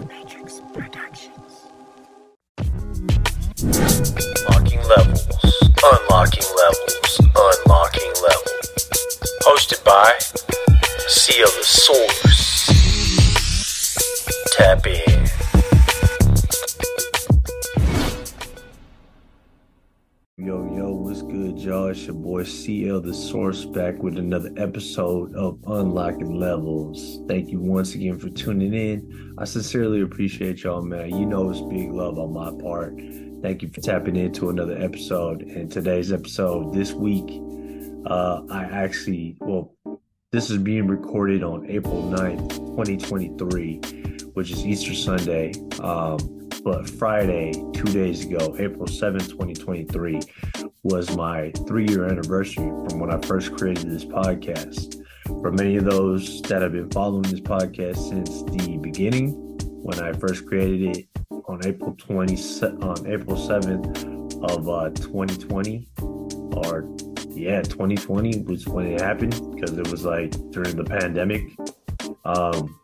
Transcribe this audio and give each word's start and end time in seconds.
Matrix 0.00 0.60
Productions. 0.72 1.68
Unlocking 3.58 4.82
levels, 4.88 5.28
unlocking 5.82 6.48
levels, 6.56 7.20
unlocking 7.36 8.12
levels. 8.22 8.88
Hosted 9.42 9.84
by 9.84 10.12
CL 11.06 11.46
the 11.46 11.62
Source. 11.62 12.66
Tap 14.56 14.86
in. 14.86 15.23
It's 21.94 22.06
your 22.06 22.16
boy 22.16 22.42
CL 22.42 23.02
the 23.02 23.14
Source 23.14 23.64
back 23.64 24.02
with 24.02 24.18
another 24.18 24.50
episode 24.56 25.32
of 25.36 25.60
Unlocking 25.64 26.40
Levels. 26.40 27.20
Thank 27.28 27.50
you 27.50 27.60
once 27.60 27.94
again 27.94 28.18
for 28.18 28.30
tuning 28.30 28.74
in. 28.74 29.36
I 29.38 29.44
sincerely 29.44 30.00
appreciate 30.00 30.64
y'all, 30.64 30.82
man. 30.82 31.16
You 31.16 31.24
know 31.24 31.50
it's 31.50 31.60
big 31.60 31.92
love 31.92 32.18
on 32.18 32.32
my 32.32 32.50
part. 32.60 33.00
Thank 33.42 33.62
you 33.62 33.68
for 33.68 33.80
tapping 33.80 34.16
into 34.16 34.50
another 34.50 34.76
episode. 34.76 35.42
And 35.42 35.70
today's 35.70 36.12
episode, 36.12 36.74
this 36.74 36.92
week, 36.92 37.40
uh, 38.06 38.42
I 38.50 38.64
actually, 38.64 39.36
well, 39.38 39.72
this 40.32 40.50
is 40.50 40.58
being 40.58 40.88
recorded 40.88 41.44
on 41.44 41.70
April 41.70 42.02
9th, 42.02 42.56
2023, 42.76 44.30
which 44.32 44.50
is 44.50 44.66
Easter 44.66 44.94
Sunday. 44.94 45.52
Um, 45.78 46.48
but 46.64 46.88
Friday, 46.88 47.52
two 47.72 47.92
days 47.92 48.24
ago, 48.24 48.56
April 48.58 48.86
7th, 48.86 49.28
2023, 49.28 50.18
was 50.84 51.16
my 51.16 51.50
three 51.66 51.88
year 51.88 52.04
anniversary 52.04 52.68
from 52.68 53.00
when 53.00 53.10
I 53.10 53.18
first 53.26 53.56
created 53.56 53.90
this 53.90 54.04
podcast. 54.04 55.02
For 55.24 55.50
many 55.50 55.76
of 55.76 55.84
those 55.84 56.42
that 56.42 56.60
have 56.60 56.72
been 56.72 56.90
following 56.90 57.22
this 57.22 57.40
podcast 57.40 58.10
since 58.10 58.42
the 58.42 58.76
beginning, 58.76 59.32
when 59.82 59.98
I 59.98 60.12
first 60.12 60.46
created 60.46 60.98
it 60.98 61.08
on 61.48 61.66
April 61.66 61.94
20, 61.96 62.34
on 62.82 63.06
April 63.06 63.36
7th 63.36 64.50
of 64.50 64.68
uh, 64.68 64.90
2020, 64.90 65.88
or 66.68 66.94
yeah, 67.30 67.62
2020 67.62 68.42
was 68.42 68.66
when 68.68 68.86
it 68.86 69.00
happened 69.00 69.40
because 69.54 69.76
it 69.76 69.90
was 69.90 70.04
like 70.04 70.32
during 70.50 70.76
the 70.76 70.84
pandemic. 70.84 71.56
Um, 72.26 72.78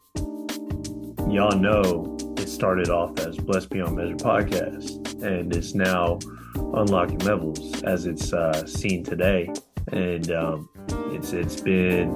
y'all 1.31 1.57
know 1.57 2.17
it 2.39 2.49
started 2.49 2.89
off 2.89 3.19
as 3.19 3.37
Blessed 3.37 3.69
Beyond 3.69 3.95
Measure 3.95 4.17
podcast, 4.17 5.23
and 5.23 5.55
it's 5.55 5.75
now 5.75 6.19
unlocking 6.55 7.19
levels 7.19 7.83
as 7.83 8.07
it's 8.07 8.33
uh, 8.33 8.67
seen 8.67 9.05
today. 9.05 9.53
And 9.93 10.31
um, 10.31 10.69
it's 11.13 11.33
it's 11.33 11.61
been 11.61 12.11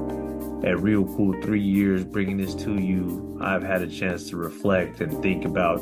a 0.64 0.76
real 0.76 1.04
cool 1.16 1.40
three 1.42 1.62
years 1.62 2.04
bringing 2.04 2.36
this 2.36 2.54
to 2.54 2.74
you. 2.80 3.38
I've 3.40 3.62
had 3.62 3.82
a 3.82 3.88
chance 3.88 4.28
to 4.30 4.36
reflect 4.36 5.00
and 5.00 5.22
think 5.22 5.44
about 5.44 5.78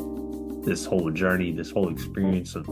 this 0.63 0.85
whole 0.85 1.09
journey, 1.11 1.51
this 1.51 1.71
whole 1.71 1.89
experience 1.89 2.55
of 2.55 2.67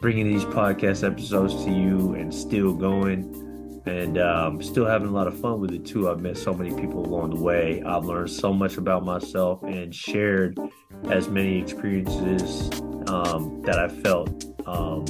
bringing 0.00 0.28
these 0.28 0.44
podcast 0.44 1.06
episodes 1.06 1.64
to 1.64 1.70
you 1.70 2.14
and 2.14 2.34
still 2.34 2.74
going 2.74 3.82
and 3.86 4.18
um, 4.18 4.62
still 4.62 4.86
having 4.86 5.08
a 5.08 5.12
lot 5.12 5.26
of 5.26 5.38
fun 5.40 5.60
with 5.60 5.72
it 5.72 5.84
too. 5.84 6.10
I've 6.10 6.20
met 6.20 6.36
so 6.36 6.52
many 6.52 6.74
people 6.74 7.04
along 7.04 7.30
the 7.30 7.40
way. 7.40 7.82
I've 7.82 8.04
learned 8.04 8.30
so 8.30 8.52
much 8.52 8.76
about 8.76 9.04
myself 9.04 9.62
and 9.62 9.94
shared 9.94 10.58
as 11.04 11.28
many 11.28 11.58
experiences 11.60 12.70
um, 13.08 13.62
that 13.62 13.78
I 13.78 13.88
felt 13.88 14.44
um, 14.66 15.04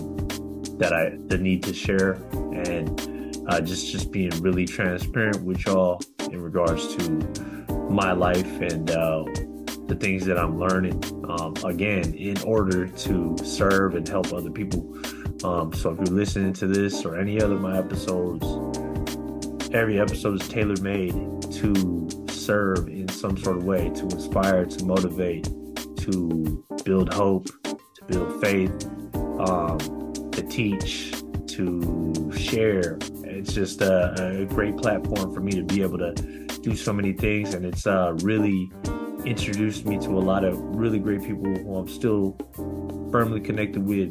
that 0.79 0.93
I 0.93 1.17
the 1.27 1.39
need 1.39 1.63
to 1.65 1.75
share, 1.75 2.13
and 2.33 3.37
uh, 3.49 3.61
just 3.61 3.91
just 3.91 4.11
being 4.11 4.31
really 4.41 4.67
transparent 4.67 5.43
with 5.43 5.65
y'all 5.67 6.01
in 6.31 6.41
regards 6.43 6.95
to 6.97 7.11
my 7.91 8.13
life 8.13 8.61
and 8.61 8.91
uh, 8.91 9.25
the 9.87 9.97
things 9.99 10.25
that 10.27 10.39
I'm 10.39 10.59
learning. 10.59 11.03
Um, 11.29 11.55
again, 11.65 12.15
in 12.15 12.41
order 12.43 12.89
to 12.89 13.37
serve 13.43 13.95
and 13.95 14.07
help 14.09 14.33
other 14.33 14.51
people. 14.51 14.97
Um, 15.45 15.73
so 15.73 15.91
if 15.91 15.99
you're 15.99 16.17
listening 16.17 16.53
to 16.55 16.67
this 16.67 17.05
or 17.05 17.19
any 17.19 17.41
other 17.41 17.55
of 17.55 17.61
my 17.61 17.79
episodes, 17.79 18.45
every 19.73 19.99
episode 19.99 20.41
is 20.41 20.49
tailor 20.49 20.77
made 20.83 21.15
to 21.53 22.09
serve 22.29 22.89
in 22.89 23.09
some 23.09 23.37
sort 23.37 23.57
of 23.57 23.65
way, 23.65 23.91
to 23.91 24.03
inspire, 24.03 24.67
to 24.67 24.85
motivate, 24.85 25.45
to 25.97 26.65
build 26.85 27.13
hope, 27.13 27.47
to 27.65 28.05
build 28.07 28.41
faith, 28.41 28.91
um, 29.49 29.79
to 30.33 30.43
teach, 30.43 31.13
to 31.49 32.33
share. 32.37 32.99
It's 33.25 33.53
just 33.53 33.81
a, 33.81 34.41
a, 34.41 34.45
great 34.45 34.77
platform 34.77 35.33
for 35.33 35.41
me 35.41 35.53
to 35.53 35.63
be 35.63 35.83
able 35.83 35.99
to 35.99 36.13
do 36.63 36.77
so 36.77 36.93
many 36.93 37.13
things, 37.13 37.55
and 37.55 37.65
it's 37.65 37.87
uh, 37.87 38.17
really 38.23 38.71
introduced 39.25 39.87
me 39.87 39.99
to 39.99 40.11
a 40.11 40.21
lot 40.21 40.45
of 40.45 40.59
really 40.59 40.99
great 40.99 41.23
people 41.23 41.45
who 41.45 41.77
I'm 41.77 41.89
still 41.89 42.37
firmly 43.11 43.41
connected 43.41 43.87
with 43.87 44.09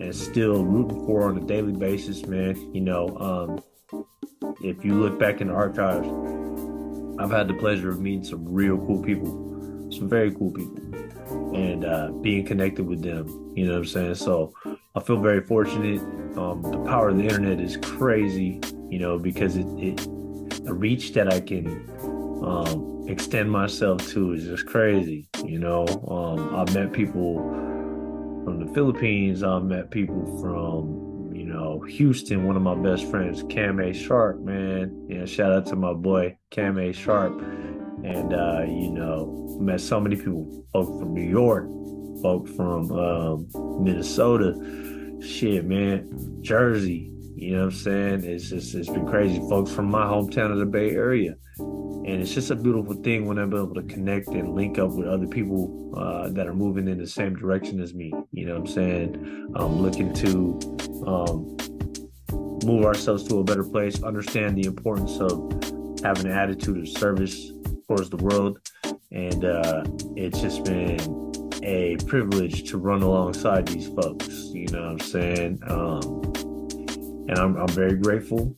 and 0.00 0.14
still 0.14 0.64
rooting 0.64 1.06
for 1.06 1.28
on 1.28 1.38
a 1.38 1.40
daily 1.40 1.72
basis, 1.72 2.26
man. 2.26 2.56
You 2.74 2.80
know, 2.80 3.16
um, 3.18 4.04
if 4.62 4.84
you 4.84 4.94
look 4.94 5.18
back 5.18 5.40
in 5.40 5.48
the 5.48 5.54
archives, 5.54 6.08
I've 7.18 7.30
had 7.30 7.48
the 7.48 7.54
pleasure 7.54 7.90
of 7.90 8.00
meeting 8.00 8.24
some 8.24 8.44
real 8.46 8.78
cool 8.78 9.02
people, 9.02 9.90
some 9.90 10.08
very 10.08 10.32
cool 10.32 10.50
people, 10.50 10.78
and 11.54 11.84
uh, 11.84 12.10
being 12.20 12.44
connected 12.44 12.86
with 12.86 13.02
them. 13.02 13.26
You 13.54 13.66
know 13.66 13.72
what 13.72 13.78
I'm 13.78 13.86
saying? 13.86 14.14
So 14.16 14.52
I 14.94 15.00
feel 15.00 15.20
very 15.20 15.46
fortunate. 15.46 16.00
Um, 16.36 16.62
the 16.62 16.82
power 16.86 17.10
of 17.10 17.16
the 17.16 17.24
internet 17.24 17.60
is 17.60 17.76
crazy, 17.76 18.60
you 18.88 18.98
know, 18.98 19.18
because 19.18 19.56
it, 19.56 19.66
it 19.78 19.96
the 20.64 20.72
reach 20.72 21.12
that 21.14 21.32
I 21.32 21.40
can 21.40 21.66
um, 22.44 23.04
extend 23.08 23.50
myself 23.50 24.06
to 24.10 24.32
is 24.32 24.44
just 24.44 24.66
crazy. 24.66 25.28
You 25.44 25.58
know, 25.58 25.86
um, 26.08 26.54
I've 26.54 26.72
met 26.74 26.92
people 26.92 27.36
from 28.44 28.64
the 28.64 28.72
Philippines. 28.72 29.42
I've 29.42 29.64
met 29.64 29.90
people 29.90 30.24
from, 30.40 31.34
you 31.34 31.44
know, 31.44 31.80
Houston. 31.80 32.46
One 32.46 32.56
of 32.56 32.62
my 32.62 32.74
best 32.74 33.10
friends, 33.10 33.42
Cam 33.48 33.80
A. 33.80 33.92
Sharp, 33.92 34.40
man. 34.40 35.06
You 35.08 35.18
know, 35.18 35.26
shout 35.26 35.52
out 35.52 35.66
to 35.66 35.76
my 35.76 35.92
boy 35.92 36.36
Cam 36.50 36.78
A. 36.78 36.92
Sharp. 36.92 37.32
And 38.04 38.34
uh, 38.34 38.62
you 38.66 38.90
know, 38.90 39.56
met 39.60 39.80
so 39.80 40.00
many 40.00 40.16
people, 40.16 40.64
folk 40.72 40.98
from 40.98 41.14
New 41.14 41.28
York, 41.28 41.66
folk 42.22 42.48
from 42.48 42.90
um, 42.92 43.48
Minnesota, 43.82 44.54
shit, 45.20 45.64
man, 45.64 46.38
Jersey. 46.40 47.08
You 47.34 47.52
know 47.52 47.64
what 47.64 47.72
I'm 47.72 47.78
saying? 47.78 48.24
It's 48.24 48.50
just 48.50 48.74
it's 48.74 48.88
been 48.88 49.06
crazy. 49.06 49.38
Folks 49.48 49.72
from 49.72 49.90
my 49.90 50.04
hometown 50.04 50.52
of 50.52 50.58
the 50.58 50.66
Bay 50.66 50.90
Area 50.90 51.36
and 52.04 52.20
it's 52.20 52.34
just 52.34 52.50
a 52.50 52.56
beautiful 52.56 52.94
thing 52.94 53.26
when 53.26 53.38
I'm 53.38 53.54
able 53.54 53.74
to 53.74 53.82
connect 53.82 54.28
and 54.28 54.56
link 54.56 54.76
up 54.76 54.90
with 54.90 55.06
other 55.06 55.28
people 55.28 55.92
uh, 55.96 56.30
that 56.30 56.48
are 56.48 56.54
moving 56.54 56.88
in 56.88 56.98
the 56.98 57.06
same 57.06 57.36
direction 57.36 57.80
as 57.80 57.94
me. 57.94 58.12
You 58.32 58.46
know 58.46 58.54
what 58.54 58.60
I'm 58.62 58.66
saying? 58.66 59.52
I'm 59.54 59.80
looking 59.80 60.12
to 60.14 61.04
um, 61.06 61.56
move 62.66 62.84
ourselves 62.84 63.22
to 63.28 63.38
a 63.38 63.44
better 63.44 63.62
place, 63.62 64.02
understand 64.02 64.56
the 64.56 64.66
importance 64.66 65.16
of 65.20 65.52
having 66.02 66.26
an 66.26 66.32
attitude 66.32 66.76
of 66.76 66.88
service 66.88 67.52
towards 67.86 68.10
the 68.10 68.16
world. 68.16 68.58
And 69.10 69.44
uh, 69.44 69.84
it's 70.16 70.40
just 70.40 70.64
been 70.64 70.98
a 71.62 71.96
privilege 72.06 72.68
to 72.70 72.78
run 72.78 73.02
alongside 73.02 73.68
these 73.68 73.88
folks. 73.88 74.28
You 74.52 74.66
know 74.68 74.82
what 74.82 74.90
I'm 74.90 75.00
saying? 75.00 75.60
Um, 75.68 76.22
and 77.28 77.38
I'm, 77.38 77.56
I'm 77.56 77.68
very 77.68 77.96
grateful 77.96 78.56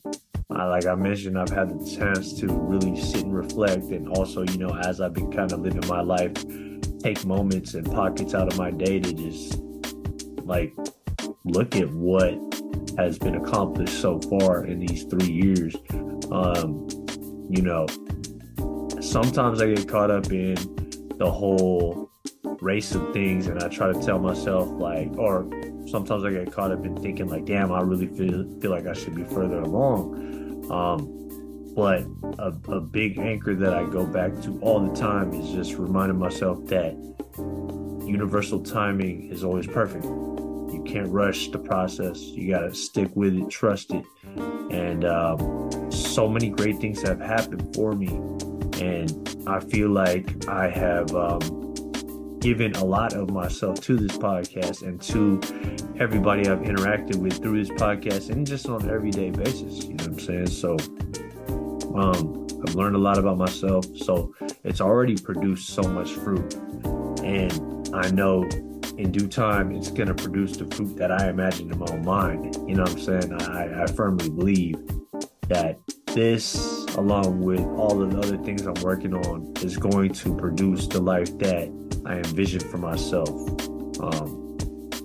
I, 0.51 0.65
like 0.65 0.85
I 0.85 0.95
mentioned, 0.95 1.39
I've 1.39 1.49
had 1.49 1.69
the 1.69 1.97
chance 1.97 2.33
to 2.39 2.47
really 2.47 2.99
sit 2.99 3.23
and 3.23 3.35
reflect, 3.35 3.85
and 3.85 4.07
also, 4.09 4.43
you 4.43 4.57
know, 4.57 4.75
as 4.85 5.01
I've 5.01 5.13
been 5.13 5.31
kind 5.31 5.51
of 5.51 5.59
living 5.61 5.83
my 5.87 6.01
life, 6.01 6.33
take 6.99 7.25
moments 7.25 7.73
and 7.73 7.85
pockets 7.91 8.33
out 8.33 8.51
of 8.51 8.57
my 8.57 8.69
day 8.71 8.99
to 8.99 9.13
just 9.13 9.59
like 10.43 10.73
look 11.43 11.75
at 11.75 11.89
what 11.91 12.35
has 12.97 13.17
been 13.17 13.35
accomplished 13.35 13.99
so 13.99 14.19
far 14.21 14.65
in 14.65 14.79
these 14.79 15.03
three 15.05 15.31
years. 15.31 15.75
Um, 16.31 16.87
you 17.49 17.61
know, 17.61 17.87
sometimes 19.15 19.61
I 19.61 19.67
get 19.67 19.87
caught 19.87 20.11
up 20.11 20.29
in 20.29 20.55
the 21.17 21.31
whole 21.31 22.11
race 22.59 22.93
of 22.95 23.13
things, 23.13 23.47
and 23.47 23.63
I 23.63 23.69
try 23.69 23.93
to 23.93 24.01
tell 24.01 24.19
myself 24.19 24.67
like, 24.71 25.09
or 25.15 25.49
sometimes 25.87 26.25
I 26.25 26.31
get 26.31 26.51
caught 26.51 26.73
up 26.73 26.85
in 26.85 26.97
thinking 26.97 27.29
like, 27.29 27.45
damn, 27.45 27.71
I 27.71 27.79
really 27.79 28.07
feel 28.07 28.45
feel 28.59 28.71
like 28.71 28.87
I 28.87 28.91
should 28.91 29.15
be 29.15 29.23
further 29.23 29.59
along. 29.61 30.69
Um, 30.69 31.73
but 31.73 32.03
a, 32.39 32.53
a 32.73 32.81
big 32.81 33.17
anchor 33.17 33.55
that 33.55 33.73
I 33.73 33.85
go 33.85 34.05
back 34.05 34.33
to 34.41 34.59
all 34.59 34.81
the 34.85 34.93
time 34.93 35.31
is 35.31 35.49
just 35.53 35.75
reminding 35.79 36.19
myself 36.19 36.65
that 36.65 36.93
universal 38.05 38.59
timing 38.63 39.31
is 39.31 39.45
always 39.45 39.65
perfect. 39.65 40.03
You 40.03 40.83
can't 40.85 41.07
rush 41.07 41.47
the 41.51 41.59
process. 41.59 42.19
You 42.19 42.51
got 42.51 42.67
to 42.67 42.75
stick 42.75 43.15
with 43.15 43.33
it, 43.33 43.49
trust 43.49 43.93
it. 43.93 44.03
And 44.71 45.05
um, 45.05 45.89
so 45.89 46.27
many 46.27 46.49
great 46.49 46.79
things 46.79 47.01
have 47.03 47.21
happened 47.21 47.73
for 47.73 47.93
me. 47.93 48.19
And 48.81 49.43
I 49.47 49.59
feel 49.59 49.89
like 49.89 50.47
I 50.47 50.69
have 50.69 51.13
um, 51.15 51.73
given 52.39 52.75
a 52.75 52.83
lot 52.83 53.13
of 53.13 53.31
myself 53.31 53.79
to 53.81 53.95
this 53.95 54.17
podcast 54.17 54.81
and 54.83 55.01
to 55.01 55.39
everybody 55.99 56.47
I've 56.47 56.59
interacted 56.59 57.15
with 57.15 57.41
through 57.41 57.63
this 57.63 57.69
podcast 57.71 58.29
and 58.29 58.45
just 58.45 58.67
on 58.67 58.83
an 58.83 58.89
everyday 58.89 59.31
basis. 59.31 59.85
You 59.85 59.95
know 59.95 60.03
what 60.03 60.13
I'm 60.13 60.19
saying? 60.19 60.47
So 60.47 60.77
um, 61.95 62.47
I've 62.67 62.75
learned 62.75 62.95
a 62.95 62.99
lot 62.99 63.17
about 63.17 63.37
myself. 63.37 63.85
So 63.97 64.33
it's 64.63 64.81
already 64.81 65.17
produced 65.17 65.69
so 65.69 65.83
much 65.83 66.11
fruit. 66.11 66.53
And 67.23 67.89
I 67.93 68.11
know 68.11 68.43
in 68.97 69.11
due 69.11 69.27
time 69.27 69.71
it's 69.71 69.91
going 69.91 70.07
to 70.07 70.13
produce 70.13 70.57
the 70.57 70.65
fruit 70.75 70.95
that 70.97 71.11
I 71.11 71.29
imagine 71.29 71.71
in 71.71 71.79
my 71.79 71.87
own 71.89 72.05
mind. 72.05 72.55
You 72.67 72.75
know 72.75 72.83
what 72.83 72.91
I'm 72.91 72.99
saying? 72.99 73.41
I, 73.41 73.83
I 73.83 73.87
firmly 73.87 74.29
believe 74.29 74.77
that 75.47 75.79
this, 76.07 76.74
along 76.97 77.41
with 77.41 77.61
all 77.77 78.01
of 78.01 78.11
the 78.11 78.19
other 78.19 78.37
things 78.37 78.65
I'm 78.65 78.81
working 78.81 79.13
on, 79.13 79.53
is 79.61 79.77
going 79.77 80.13
to 80.13 80.35
produce 80.35 80.87
the 80.87 81.01
life 81.01 81.37
that 81.39 81.71
I 82.05 82.17
envision 82.17 82.61
for 82.61 82.77
myself. 82.77 83.29
Um, 83.99 84.57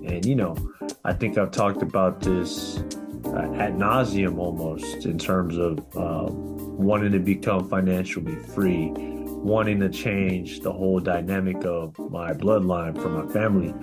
and, 0.05 0.25
you 0.25 0.35
know, 0.35 0.57
I 1.05 1.13
think 1.13 1.39
I've 1.39 1.51
talked 1.51 1.83
about 1.83 2.21
this 2.21 2.79
uh, 2.79 3.71
nauseum 3.73 4.39
almost 4.39 5.07
in 5.07 5.19
terms 5.19 5.57
of 5.57 5.79
uh, 5.97 6.27
wanting 6.33 7.13
to 7.13 7.19
become 7.19 7.69
financially 7.69 8.37
free, 8.37 8.91
wanting 8.95 9.81
to 9.81 9.89
change 9.89 10.61
the 10.61 10.73
whole 10.73 11.01
dynamic 11.01 11.65
of 11.65 11.99
my 12.11 12.33
bloodline 12.33 13.01
for 13.01 13.09
my 13.09 13.33
family. 13.33 13.75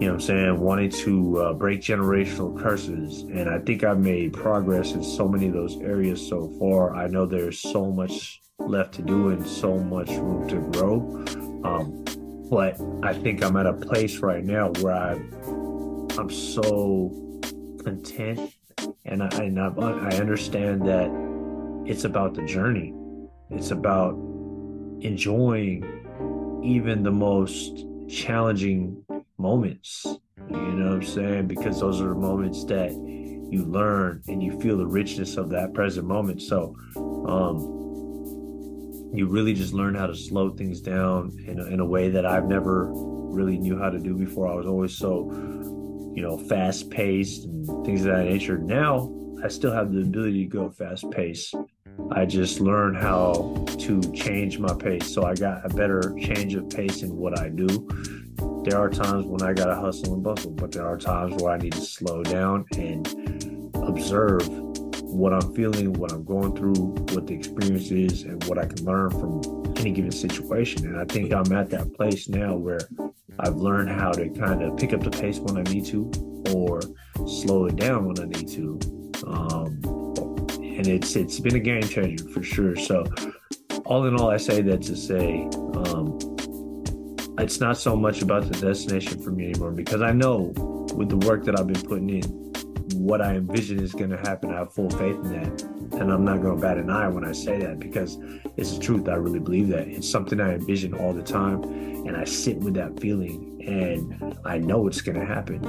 You 0.00 0.06
know 0.06 0.12
what 0.12 0.20
I'm 0.22 0.26
saying? 0.26 0.60
Wanting 0.60 0.90
to 0.90 1.38
uh, 1.38 1.52
break 1.54 1.80
generational 1.80 2.56
curses. 2.56 3.22
And 3.22 3.48
I 3.50 3.58
think 3.58 3.82
I've 3.82 3.98
made 3.98 4.32
progress 4.32 4.92
in 4.92 5.02
so 5.02 5.26
many 5.26 5.48
of 5.48 5.54
those 5.54 5.76
areas 5.80 6.24
so 6.24 6.48
far. 6.60 6.94
I 6.94 7.08
know 7.08 7.26
there's 7.26 7.60
so 7.60 7.90
much 7.90 8.40
left 8.60 8.94
to 8.94 9.02
do 9.02 9.30
and 9.30 9.44
so 9.44 9.76
much 9.76 10.08
room 10.10 10.46
to 10.48 10.56
grow. 10.70 11.24
Um, 11.64 12.04
but 12.48 12.80
I 13.02 13.12
think 13.12 13.42
I'm 13.42 13.56
at 13.56 13.66
a 13.66 13.72
place 13.72 14.18
right 14.18 14.44
now 14.44 14.70
where 14.80 14.94
I, 14.94 15.12
I'm 16.16 16.30
so 16.30 17.40
content 17.82 18.54
and 19.04 19.20
I, 19.20 19.28
and 19.38 19.60
I, 19.60 19.66
I 19.66 20.16
understand 20.16 20.86
that 20.86 21.10
it's 21.90 22.04
about 22.04 22.34
the 22.34 22.42
journey. 22.42 22.94
It's 23.50 23.72
about 23.72 24.12
enjoying 25.00 26.62
even 26.62 27.02
the 27.02 27.10
most 27.10 27.84
challenging 28.08 29.04
moments. 29.38 30.04
You 30.50 30.56
know 30.56 30.86
what 30.86 30.94
I'm 30.94 31.02
saying? 31.02 31.46
Because 31.46 31.80
those 31.80 32.00
are 32.00 32.08
the 32.08 32.14
moments 32.14 32.64
that 32.64 32.92
you 32.92 33.64
learn 33.64 34.22
and 34.28 34.42
you 34.42 34.60
feel 34.60 34.76
the 34.76 34.86
richness 34.86 35.36
of 35.36 35.50
that 35.50 35.72
present 35.74 36.06
moment. 36.06 36.42
So, 36.42 36.74
um, 36.96 37.74
you 39.12 39.26
really 39.26 39.54
just 39.54 39.72
learn 39.72 39.94
how 39.94 40.06
to 40.06 40.14
slow 40.14 40.50
things 40.50 40.80
down 40.80 41.36
in 41.46 41.58
a, 41.58 41.64
in 41.66 41.80
a 41.80 41.84
way 41.84 42.10
that 42.10 42.26
I've 42.26 42.44
never 42.44 42.90
really 42.92 43.56
knew 43.56 43.78
how 43.78 43.90
to 43.90 43.98
do 43.98 44.14
before. 44.14 44.48
I 44.48 44.54
was 44.54 44.66
always 44.66 44.96
so, 44.96 45.30
you 46.14 46.22
know, 46.22 46.36
fast 46.36 46.90
paced 46.90 47.44
and 47.44 47.86
things 47.86 48.04
of 48.04 48.12
that 48.12 48.26
nature. 48.26 48.58
Now 48.58 49.10
I 49.42 49.48
still 49.48 49.72
have 49.72 49.92
the 49.92 50.02
ability 50.02 50.44
to 50.44 50.50
go 50.50 50.68
fast 50.70 51.10
pace. 51.10 51.54
I 52.12 52.26
just 52.26 52.60
learned 52.60 52.96
how 52.96 53.64
to 53.78 54.00
change 54.12 54.58
my 54.58 54.74
pace. 54.74 55.12
So 55.12 55.24
I 55.24 55.34
got 55.34 55.64
a 55.64 55.74
better 55.74 56.14
change 56.20 56.54
of 56.54 56.68
pace 56.68 57.02
in 57.02 57.16
what 57.16 57.38
I 57.38 57.48
do. 57.48 57.88
There 58.68 58.78
are 58.78 58.90
times 58.90 59.24
when 59.24 59.40
I 59.40 59.54
got 59.54 59.66
to 59.66 59.74
hustle 59.74 60.12
and 60.12 60.22
bustle, 60.22 60.50
but 60.50 60.72
there 60.72 60.86
are 60.86 60.98
times 60.98 61.42
where 61.42 61.54
I 61.54 61.56
need 61.56 61.72
to 61.72 61.80
slow 61.80 62.22
down 62.22 62.66
and 62.76 63.06
observe 63.76 64.46
what 65.04 65.32
I'm 65.32 65.54
feeling, 65.54 65.94
what 65.94 66.12
I'm 66.12 66.22
going 66.22 66.54
through, 66.54 66.74
what 67.14 67.26
the 67.26 67.32
experience 67.32 67.90
is, 67.90 68.24
and 68.24 68.44
what 68.44 68.58
I 68.58 68.66
can 68.66 68.84
learn 68.84 69.08
from 69.08 69.40
any 69.78 69.90
given 69.92 70.10
situation. 70.10 70.84
And 70.84 70.98
I 70.98 71.06
think 71.06 71.32
I'm 71.32 71.50
at 71.50 71.70
that 71.70 71.94
place 71.94 72.28
now 72.28 72.56
where 72.56 72.80
I've 73.38 73.56
learned 73.56 73.88
how 73.88 74.12
to 74.12 74.28
kind 74.28 74.62
of 74.62 74.76
pick 74.76 74.92
up 74.92 75.02
the 75.02 75.10
pace 75.10 75.38
when 75.38 75.56
I 75.56 75.62
need 75.72 75.86
to 75.86 76.10
or 76.54 76.82
slow 77.26 77.64
it 77.64 77.76
down 77.76 78.04
when 78.04 78.20
I 78.20 78.26
need 78.26 78.48
to. 78.48 78.78
Um, 79.26 79.80
and 80.60 80.86
it's 80.86 81.16
it's 81.16 81.40
been 81.40 81.56
a 81.56 81.60
game 81.60 81.84
changer 81.84 82.28
for 82.28 82.42
sure. 82.42 82.76
So 82.76 83.06
all 83.86 84.04
in 84.04 84.14
all, 84.16 84.28
I 84.28 84.36
say 84.36 84.60
that 84.60 84.82
to 84.82 84.94
say 84.94 85.48
um, 85.54 85.87
it's 87.38 87.60
not 87.60 87.76
so 87.76 87.96
much 87.96 88.22
about 88.22 88.50
the 88.50 88.58
destination 88.58 89.22
for 89.22 89.30
me 89.30 89.50
anymore 89.50 89.70
because 89.70 90.02
I 90.02 90.12
know 90.12 90.52
with 90.94 91.08
the 91.08 91.16
work 91.16 91.44
that 91.44 91.58
I've 91.58 91.66
been 91.66 91.82
putting 91.82 92.10
in, 92.10 92.48
what 92.94 93.20
I 93.20 93.34
envision 93.34 93.80
is 93.80 93.92
going 93.92 94.10
to 94.10 94.16
happen. 94.16 94.50
I 94.50 94.58
have 94.58 94.72
full 94.72 94.90
faith 94.90 95.16
in 95.16 95.32
that. 95.32 95.62
And 96.00 96.12
I'm 96.12 96.24
not 96.24 96.42
going 96.42 96.56
to 96.56 96.60
bat 96.60 96.78
an 96.78 96.90
eye 96.90 97.08
when 97.08 97.24
I 97.24 97.32
say 97.32 97.58
that 97.58 97.78
because 97.78 98.18
it's 98.56 98.76
the 98.76 98.80
truth. 98.80 99.08
I 99.08 99.14
really 99.14 99.38
believe 99.38 99.68
that. 99.68 99.88
It's 99.88 100.08
something 100.08 100.40
I 100.40 100.54
envision 100.54 100.94
all 100.94 101.12
the 101.12 101.22
time. 101.22 101.62
And 101.62 102.16
I 102.16 102.24
sit 102.24 102.58
with 102.58 102.74
that 102.74 103.00
feeling 103.00 103.62
and 103.66 104.38
I 104.44 104.58
know 104.58 104.86
it's 104.86 105.00
going 105.00 105.18
to 105.18 105.26
happen. 105.26 105.64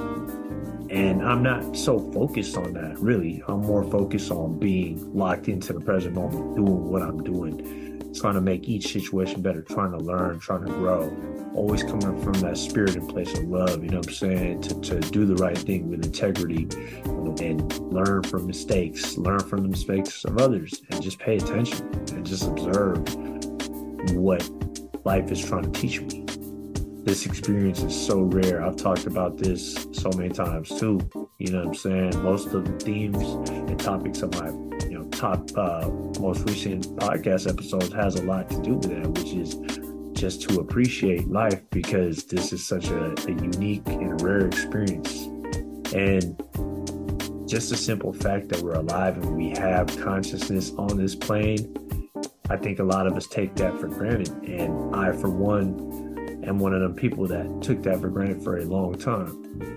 And 0.90 1.22
I'm 1.22 1.44
not 1.44 1.78
so 1.78 2.00
focused 2.12 2.58
on 2.58 2.74
that, 2.74 2.98
really. 3.00 3.44
I'm 3.48 3.62
more 3.62 3.84
focused 3.84 4.32
on 4.32 4.58
being 4.58 5.14
locked 5.16 5.48
into 5.48 5.74
the 5.74 5.82
present 5.82 6.16
moment, 6.16 6.56
doing 6.56 6.90
what 6.90 7.02
I'm 7.02 7.24
doing 7.24 7.89
trying 8.14 8.34
to 8.34 8.42
make 8.42 8.68
each 8.68 8.92
situation 8.92 9.42
better, 9.42 9.62
trying 9.62 9.92
to 9.92 9.98
learn, 9.98 10.40
trying 10.40 10.66
to 10.66 10.72
grow, 10.74 11.16
always 11.54 11.84
coming 11.84 12.22
from 12.22 12.34
that 12.34 12.58
spirit 12.58 12.96
and 12.96 13.08
place 13.08 13.38
of 13.38 13.46
love, 13.46 13.84
you 13.84 13.90
know 13.90 13.98
what 13.98 14.08
I'm 14.08 14.14
saying? 14.14 14.62
To, 14.62 14.82
to 14.82 15.00
do 15.00 15.26
the 15.26 15.36
right 15.36 15.58
thing 15.58 15.90
with 15.90 16.06
integrity 16.06 16.68
and 17.42 17.80
learn 17.94 18.24
from 18.24 18.48
mistakes, 18.48 19.18
learn 19.18 19.40
from 19.40 19.64
the 19.64 19.70
mistakes 19.70 20.26
of 20.26 20.38
others, 20.38 20.82
and 20.92 21.02
just 21.02 21.20
pay 21.20 21.38
attention 21.38 21.88
and 22.14 22.26
just 22.26 22.48
observe 22.48 22.98
what 24.16 24.50
life 25.06 25.32
is 25.32 25.44
trying 25.44 25.72
to 25.72 25.80
teach 25.80 26.02
me. 26.02 26.26
This 27.04 27.26
experience 27.26 27.82
is 27.82 27.96
so 27.96 28.22
rare. 28.22 28.64
I've 28.64 28.76
talked 28.76 29.06
about 29.06 29.38
this 29.38 29.88
so 29.94 30.10
many 30.16 30.30
times 30.30 30.70
too. 30.70 31.00
You 31.38 31.52
know 31.52 31.60
what 31.60 31.68
I'm 31.68 31.76
saying? 31.76 32.24
Most 32.24 32.54
of 32.54 32.66
the 32.66 32.74
themes 32.84 33.50
and 33.50 33.80
topics 33.80 34.22
of 34.22 34.34
my 34.36 34.52
top 35.20 35.50
uh, 35.58 35.90
most 36.22 36.48
recent 36.48 36.86
podcast 36.96 37.50
episodes 37.50 37.92
has 37.92 38.16
a 38.16 38.24
lot 38.24 38.50
to 38.50 38.62
do 38.62 38.76
with 38.76 38.90
that, 38.90 39.08
which 39.10 39.34
is 39.34 39.60
just 40.14 40.42
to 40.48 40.62
appreciate 40.62 41.28
life 41.28 41.62
because 41.72 42.24
this 42.24 42.54
is 42.54 42.66
such 42.66 42.88
a, 42.88 43.14
a 43.28 43.32
unique 43.32 43.86
and 43.88 44.22
rare 44.22 44.48
experience. 44.48 45.24
And 45.94 46.42
just 47.50 47.70
the 47.70 47.76
simple 47.76 48.14
fact 48.14 48.48
that 48.50 48.62
we're 48.62 48.76
alive 48.76 49.18
and 49.18 49.36
we 49.36 49.50
have 49.50 49.88
consciousness 50.00 50.72
on 50.78 50.96
this 50.96 51.16
plane, 51.16 51.76
I 52.50 52.56
think 52.56 52.80
a 52.80 52.84
lot 52.84 53.06
of 53.06 53.14
us 53.18 53.28
take 53.28 53.56
that 53.56 53.78
for 53.78 53.88
granted. 53.88 54.30
And 54.46 54.96
I, 54.96 55.12
for 55.12 55.30
one, 55.30 55.99
am 56.50 56.60
one 56.60 56.74
of 56.74 56.82
the 56.82 56.90
people 56.90 57.28
that 57.28 57.62
took 57.62 57.82
that 57.84 58.02
for 58.02 58.10
granted 58.10 58.44
for 58.44 58.58
a 58.58 58.66
long 58.66 58.96
time. 58.96 59.30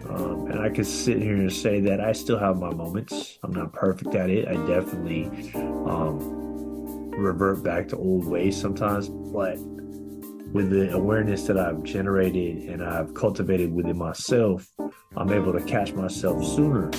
Um, 0.09 0.47
and 0.51 0.59
I 0.61 0.71
could 0.71 0.87
sit 0.87 1.21
here 1.21 1.37
and 1.37 1.53
say 1.53 1.81
that 1.81 2.01
I 2.01 2.13
still 2.13 2.39
have 2.39 2.59
my 2.59 2.71
moments. 2.71 3.39
I'm 3.43 3.53
not 3.53 3.73
perfect 3.73 4.15
at 4.15 4.31
it. 4.31 4.49
I 4.49 4.55
definitely 4.67 5.27
um, 5.55 7.11
revert 7.11 7.63
back 7.63 7.89
to 7.89 7.97
old 7.97 8.27
ways 8.27 8.61
sometimes. 8.61 9.09
But 9.09 9.59
with 9.59 10.71
the 10.71 10.93
awareness 10.93 11.45
that 11.45 11.59
I've 11.59 11.83
generated 11.83 12.69
and 12.71 12.83
I've 12.83 13.15
cultivated 13.15 13.73
within 13.73 13.99
myself, 13.99 14.67
I'm 15.17 15.31
able 15.31 15.53
to 15.53 15.63
catch 15.63 15.93
myself 15.93 16.45
sooner 16.45 16.91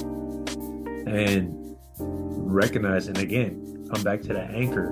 and 1.08 1.75
recognize. 1.89 3.08
And 3.08 3.18
again, 3.18 3.88
come 3.92 4.03
back 4.03 4.22
to 4.24 4.34
that 4.34 4.51
anchor 4.51 4.89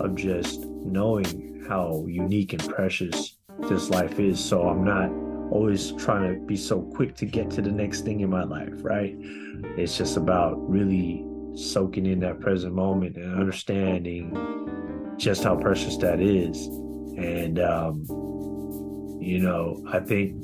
of 0.00 0.16
just 0.16 0.60
knowing 0.64 1.64
how 1.68 2.04
unique 2.08 2.52
and 2.52 2.68
precious 2.68 3.33
this 3.60 3.90
life 3.90 4.18
is. 4.18 4.42
So 4.42 4.68
I'm 4.68 4.84
not 4.84 5.10
always 5.50 5.92
trying 5.92 6.34
to 6.34 6.40
be 6.46 6.56
so 6.56 6.82
quick 6.82 7.14
to 7.16 7.26
get 7.26 7.50
to 7.52 7.62
the 7.62 7.70
next 7.70 8.02
thing 8.02 8.20
in 8.20 8.30
my 8.30 8.44
life, 8.44 8.72
right? 8.76 9.14
It's 9.76 9.96
just 9.96 10.16
about 10.16 10.54
really 10.68 11.24
soaking 11.54 12.06
in 12.06 12.20
that 12.20 12.40
present 12.40 12.74
moment 12.74 13.16
and 13.16 13.38
understanding 13.38 15.14
just 15.16 15.44
how 15.44 15.56
precious 15.56 15.96
that 15.98 16.20
is. 16.20 16.66
And, 17.16 17.60
um, 17.60 18.04
you 19.20 19.38
know, 19.38 19.84
I 19.92 20.00
think 20.00 20.42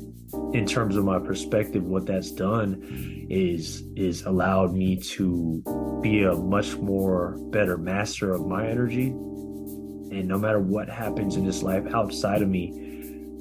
in 0.52 0.64
terms 0.64 0.96
of 0.96 1.04
my 1.04 1.18
perspective, 1.18 1.82
what 1.82 2.06
that's 2.06 2.30
done 2.30 3.26
is 3.28 3.82
is 3.96 4.22
allowed 4.22 4.72
me 4.72 4.96
to 4.96 6.00
be 6.02 6.22
a 6.22 6.34
much 6.34 6.76
more 6.76 7.36
better 7.50 7.76
master 7.76 8.32
of 8.32 8.46
my 8.46 8.68
energy. 8.68 9.08
And 9.08 10.26
no 10.26 10.38
matter 10.38 10.60
what 10.60 10.88
happens 10.88 11.36
in 11.36 11.44
this 11.44 11.62
life 11.62 11.84
outside 11.94 12.42
of 12.42 12.48
me, 12.48 12.89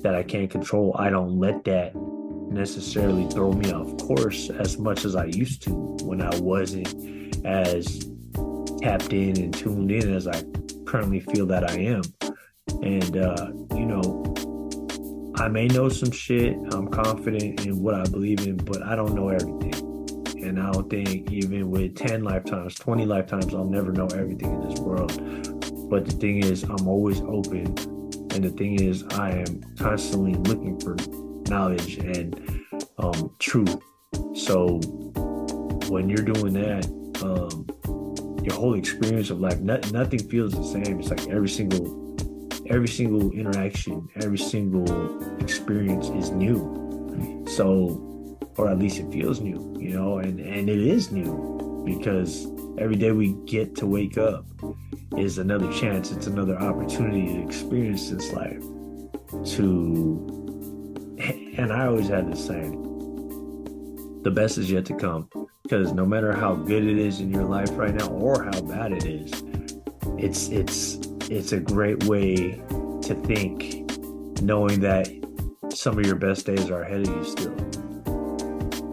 that 0.02 0.16
I 0.16 0.24
can't 0.24 0.50
control, 0.50 0.96
I 0.98 1.10
don't 1.10 1.40
let 1.40 1.64
that 1.66 1.94
necessarily 2.52 3.28
throw 3.30 3.52
me 3.52 3.72
off 3.72 3.98
course 3.98 4.50
as 4.50 4.78
much 4.78 5.06
as 5.06 5.16
I 5.16 5.26
used 5.26 5.62
to 5.64 5.72
when 6.04 6.22
I 6.22 6.38
wasn't 6.40 7.46
as 7.46 8.10
tapped 8.82 9.14
in 9.14 9.38
and 9.38 9.54
tuned 9.54 9.92
in 9.92 10.14
as 10.14 10.28
I 10.28 10.44
currently 10.86 11.20
feel 11.20 11.46
that 11.48 11.70
I 11.70 11.76
am. 11.80 12.02
And, 12.82 13.18
uh, 13.18 13.52
you 13.76 13.86
know, 13.86 15.34
I 15.36 15.48
may 15.48 15.68
know 15.68 15.90
some 15.90 16.12
shit. 16.12 16.58
I'm 16.72 16.88
confident 16.88 17.66
in 17.66 17.82
what 17.82 17.96
I 17.96 18.04
believe 18.04 18.46
in, 18.48 18.58
but 18.58 18.82
I 18.84 18.96
don't 18.96 19.14
know 19.14 19.30
everything. 19.30 19.74
And 20.44 20.60
I 20.60 20.72
don't 20.72 20.90
think 20.90 21.32
even 21.32 21.70
with 21.70 21.96
10 21.96 22.24
lifetimes, 22.24 22.76
20 22.76 23.06
lifetimes, 23.06 23.54
I'll 23.54 23.66
never 23.66 23.92
know 23.92 24.08
everything 24.08 24.54
in 24.54 24.70
this 24.70 24.80
world. 24.80 25.10
But 25.90 26.06
the 26.06 26.12
thing 26.14 26.44
is, 26.44 26.64
I'm 26.64 26.88
always 26.88 27.22
open 27.22 27.76
and 28.34 28.44
the 28.44 28.50
thing 28.52 28.82
is, 28.82 29.04
I 29.12 29.32
am 29.32 29.64
constantly 29.78 30.34
looking 30.34 30.80
for 30.80 30.96
knowledge 31.50 31.98
and 31.98 32.62
um, 32.98 33.36
truth. 33.40 33.76
So 34.34 34.80
when 35.90 36.10
you're 36.10 36.24
doing 36.24 36.54
that, 36.54 36.86
um, 37.24 37.66
your 38.44 38.56
whole 38.56 38.76
experience 38.76 39.30
of 39.30 39.40
life, 39.40 39.60
not, 39.60 39.92
nothing 39.92 40.20
feels 40.20 40.54
the 40.54 40.64
same. 40.64 41.00
It's 41.00 41.10
like 41.10 41.28
every 41.28 41.50
single 41.50 42.08
every 42.68 42.88
single 42.88 43.32
interaction, 43.32 44.08
every 44.18 44.38
single 44.38 45.40
experience 45.40 46.10
is 46.10 46.30
new. 46.30 47.44
So, 47.50 48.38
or 48.58 48.70
at 48.70 48.78
least 48.78 49.00
it 49.00 49.12
feels 49.12 49.40
new, 49.40 49.76
you 49.80 49.90
know, 49.90 50.20
and, 50.20 50.40
and 50.40 50.70
it 50.70 50.80
is 50.80 51.12
new 51.12 51.69
because 51.86 52.48
every 52.78 52.96
day 52.96 53.12
we 53.12 53.34
get 53.46 53.76
to 53.76 53.86
wake 53.86 54.18
up 54.18 54.46
is 55.18 55.38
another 55.38 55.72
chance, 55.74 56.12
it's 56.12 56.28
another 56.28 56.58
opportunity 56.60 57.34
to 57.34 57.42
experience 57.42 58.10
this 58.10 58.32
life. 58.34 58.64
To, 59.56 61.16
and 61.58 61.72
I 61.72 61.86
always 61.86 62.08
had 62.08 62.32
this 62.32 62.46
saying 62.46 62.90
the 64.24 64.32
best 64.32 64.58
is 64.58 64.70
yet 64.70 64.86
to 64.86 64.96
come 64.96 65.30
because 65.64 65.94
no 65.94 66.06
matter 66.06 66.34
how 66.34 66.56
good 66.56 66.84
it 66.84 66.98
is 66.98 67.20
in 67.22 67.32
your 67.32 67.46
life 67.46 67.70
right 67.74 67.94
now 67.94 68.08
or 68.08 68.44
how 68.44 68.62
bad 68.62 68.92
it 68.92 69.06
is, 69.06 69.32
it's 70.18 70.50
it's 70.50 71.00
it's 71.30 71.52
a 71.52 71.60
great 71.60 72.04
way 72.06 72.62
to 73.04 73.16
think 73.26 73.90
knowing 74.42 74.80
that 74.82 75.08
some 75.70 75.98
of 75.98 76.06
your 76.06 76.16
best 76.16 76.46
days 76.46 76.70
are 76.70 76.82
ahead 76.82 77.08
of 77.08 77.16
you 77.16 77.24
still. 77.24 77.56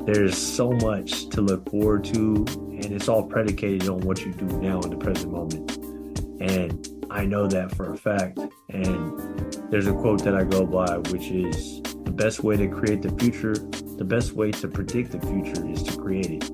There's 0.04 0.36
so 0.36 0.70
much 0.70 1.28
to 1.30 1.40
look 1.40 1.68
forward 1.70 2.04
to, 2.04 2.44
and 2.86 2.94
it's 2.94 3.08
all 3.08 3.24
predicated 3.24 3.88
on 3.88 4.00
what 4.00 4.24
you 4.24 4.32
do 4.32 4.46
now 4.60 4.80
in 4.80 4.90
the 4.90 4.96
present 4.96 5.32
moment. 5.32 5.76
And 6.40 7.06
I 7.10 7.24
know 7.24 7.48
that 7.48 7.74
for 7.74 7.92
a 7.92 7.96
fact. 7.96 8.38
And 8.68 9.52
there's 9.70 9.88
a 9.88 9.92
quote 9.92 10.22
that 10.22 10.36
I 10.36 10.44
go 10.44 10.64
by, 10.64 10.98
which 11.10 11.30
is 11.30 11.82
the 12.04 12.12
best 12.12 12.44
way 12.44 12.56
to 12.56 12.68
create 12.68 13.02
the 13.02 13.10
future, 13.18 13.54
the 13.54 14.04
best 14.04 14.34
way 14.34 14.52
to 14.52 14.68
predict 14.68 15.10
the 15.10 15.20
future 15.26 15.68
is 15.68 15.82
to 15.82 15.96
create 15.96 16.30
it. 16.30 16.48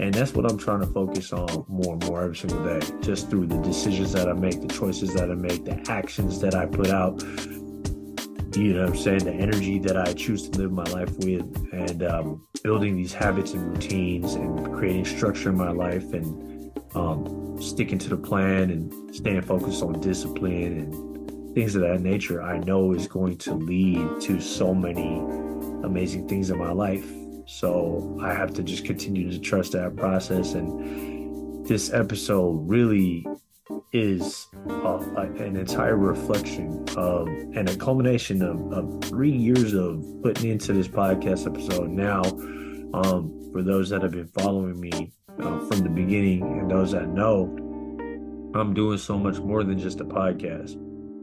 And 0.00 0.12
that's 0.12 0.34
what 0.34 0.50
I'm 0.50 0.58
trying 0.58 0.80
to 0.80 0.86
focus 0.86 1.32
on 1.32 1.64
more 1.68 1.94
and 1.94 2.04
more 2.06 2.22
every 2.22 2.36
single 2.36 2.64
day, 2.64 2.80
just 3.00 3.30
through 3.30 3.46
the 3.46 3.58
decisions 3.58 4.12
that 4.12 4.28
I 4.28 4.32
make, 4.32 4.60
the 4.60 4.68
choices 4.68 5.14
that 5.14 5.30
I 5.30 5.34
make, 5.34 5.64
the 5.64 5.80
actions 5.88 6.40
that 6.40 6.56
I 6.56 6.66
put 6.66 6.88
out. 6.88 7.22
You 8.54 8.74
know 8.74 8.86
I'm 8.86 8.96
saying? 8.96 9.24
The 9.24 9.32
energy 9.32 9.78
that 9.80 9.96
I 9.96 10.12
choose 10.12 10.48
to 10.48 10.58
live 10.58 10.72
my 10.72 10.84
life 10.84 11.10
with, 11.18 11.44
and 11.72 12.02
um, 12.02 12.46
building 12.62 12.96
these 12.96 13.12
habits 13.12 13.52
and 13.52 13.74
routines 13.74 14.34
and 14.34 14.74
creating 14.74 15.04
structure 15.04 15.50
in 15.50 15.56
my 15.56 15.70
life 15.70 16.12
and 16.12 16.70
um, 16.94 17.56
sticking 17.60 17.98
to 17.98 18.08
the 18.08 18.16
plan 18.16 18.70
and 18.70 19.14
staying 19.14 19.42
focused 19.42 19.82
on 19.82 20.00
discipline 20.00 20.78
and 20.78 21.54
things 21.54 21.74
of 21.74 21.82
that 21.82 22.00
nature, 22.00 22.42
I 22.42 22.58
know 22.58 22.92
is 22.92 23.06
going 23.06 23.38
to 23.38 23.54
lead 23.54 24.20
to 24.22 24.40
so 24.40 24.74
many 24.74 25.18
amazing 25.84 26.28
things 26.28 26.50
in 26.50 26.58
my 26.58 26.72
life 26.72 27.08
so 27.48 28.18
I 28.22 28.34
have 28.34 28.52
to 28.54 28.62
just 28.62 28.84
continue 28.84 29.32
to 29.32 29.38
trust 29.38 29.72
that 29.72 29.96
process. 29.96 30.52
And 30.52 31.66
this 31.66 31.90
episode 31.94 32.68
really 32.68 33.26
is 33.92 34.48
uh, 34.68 34.98
an 35.16 35.56
entire 35.56 35.96
reflection 35.96 36.84
of 36.96 37.28
and 37.28 37.68
a 37.68 37.76
culmination 37.76 38.42
of, 38.42 38.72
of, 38.72 39.04
three 39.04 39.30
years 39.30 39.72
of 39.72 40.04
putting 40.22 40.50
into 40.50 40.72
this 40.72 40.88
podcast 40.88 41.46
episode. 41.46 41.90
Now, 41.90 42.22
um, 42.92 43.50
for 43.52 43.62
those 43.62 43.88
that 43.90 44.02
have 44.02 44.12
been 44.12 44.28
following 44.28 44.78
me 44.78 45.12
uh, 45.38 45.58
from 45.66 45.80
the 45.80 45.88
beginning 45.88 46.42
and 46.42 46.70
those 46.70 46.92
that 46.92 47.08
know, 47.08 47.44
I'm 48.54 48.74
doing 48.74 48.98
so 48.98 49.18
much 49.18 49.38
more 49.38 49.64
than 49.64 49.78
just 49.78 50.00
a 50.00 50.04
podcast. 50.04 50.72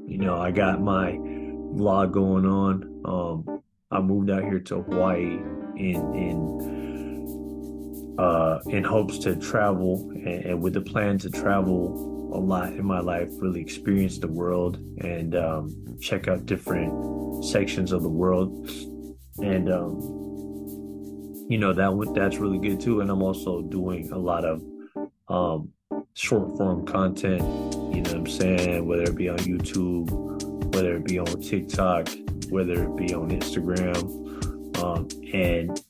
You 0.07 0.17
know, 0.17 0.39
I 0.39 0.51
got 0.51 0.81
my 0.81 1.11
vlog 1.11 2.11
going 2.11 2.45
on. 2.45 3.01
Um, 3.05 3.61
I 3.91 3.99
moved 3.99 4.29
out 4.29 4.43
here 4.43 4.59
to 4.59 4.81
Hawaii 4.81 5.39
in 5.75 6.15
in 6.15 8.15
uh, 8.17 8.59
in 8.67 8.83
hopes 8.83 9.17
to 9.19 9.35
travel 9.35 10.09
and, 10.11 10.45
and, 10.45 10.61
with 10.61 10.73
the 10.73 10.81
plan 10.81 11.17
to 11.19 11.29
travel 11.29 12.14
a 12.35 12.39
lot 12.39 12.73
in 12.73 12.85
my 12.85 12.99
life, 12.99 13.29
really 13.39 13.61
experience 13.61 14.17
the 14.19 14.27
world 14.27 14.77
and 14.99 15.35
um, 15.35 15.97
check 16.01 16.27
out 16.27 16.45
different 16.45 17.43
sections 17.45 17.91
of 17.91 18.03
the 18.03 18.09
world, 18.09 18.69
and 19.39 19.71
um, 19.71 19.99
you 21.49 21.57
know 21.57 21.73
that 21.73 22.11
that's 22.13 22.37
really 22.37 22.59
good 22.59 22.79
too. 22.79 23.01
And 23.01 23.09
I'm 23.09 23.21
also 23.21 23.61
doing 23.61 24.11
a 24.11 24.17
lot 24.17 24.45
of 24.45 24.61
um, 25.29 25.69
short 26.13 26.57
form 26.57 26.85
content. 26.85 27.41
You 27.41 28.01
know 28.01 28.11
what 28.11 28.13
I'm 28.13 28.27
saying? 28.27 28.87
Whether 28.87 29.03
it 29.03 29.15
be 29.15 29.29
on 29.29 29.37
YouTube, 29.37 30.73
whether 30.73 30.97
it 30.97 31.05
be 31.05 31.19
on 31.19 31.41
TikTok, 31.41 32.09
whether 32.49 32.83
it 32.83 32.95
be 32.95 33.13
on 33.13 33.29
Instagram 33.29 34.03
um, 34.83 35.07
and 35.33 35.81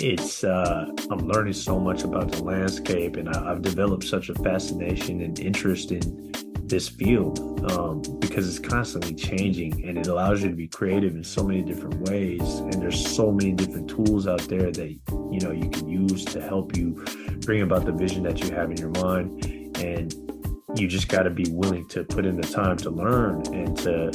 it's 0.00 0.44
uh, 0.44 0.86
I'm 1.10 1.28
learning 1.28 1.52
so 1.52 1.78
much 1.78 2.04
about 2.04 2.32
the 2.32 2.42
landscape, 2.42 3.16
and 3.16 3.28
I, 3.28 3.44
have 3.44 3.62
developed 3.62 4.04
such 4.04 4.30
a 4.30 4.34
fascination 4.34 5.20
and 5.20 5.38
interest 5.38 5.92
in 5.92 6.32
this 6.64 6.88
field 6.88 7.38
um, 7.70 8.00
because 8.18 8.48
it's 8.48 8.66
constantly 8.66 9.14
changing, 9.14 9.84
and 9.86 9.98
it 9.98 10.06
allows 10.06 10.42
you 10.42 10.48
to 10.48 10.56
be 10.56 10.68
creative 10.68 11.14
in 11.14 11.22
so 11.22 11.42
many 11.42 11.62
different 11.62 12.08
ways. 12.08 12.58
And 12.60 12.74
there's 12.74 13.14
so 13.14 13.30
many 13.30 13.52
different 13.52 13.90
tools 13.90 14.26
out 14.26 14.40
there 14.42 14.70
that 14.70 14.98
you 15.10 15.40
know 15.40 15.50
you 15.50 15.68
can 15.68 15.86
use 15.86 16.24
to 16.26 16.40
help 16.40 16.76
you 16.76 17.04
bring 17.40 17.62
about 17.62 17.84
the 17.84 17.92
vision 17.92 18.22
that 18.22 18.40
you 18.40 18.54
have 18.54 18.70
in 18.70 18.78
your 18.78 18.90
mind, 18.90 19.44
and 19.76 20.14
you 20.76 20.88
just 20.88 21.08
got 21.08 21.24
to 21.24 21.30
be 21.30 21.44
willing 21.50 21.86
to 21.88 22.04
put 22.04 22.24
in 22.24 22.40
the 22.40 22.46
time 22.46 22.76
to 22.78 22.90
learn 22.90 23.42
and 23.54 23.76
to 23.76 24.10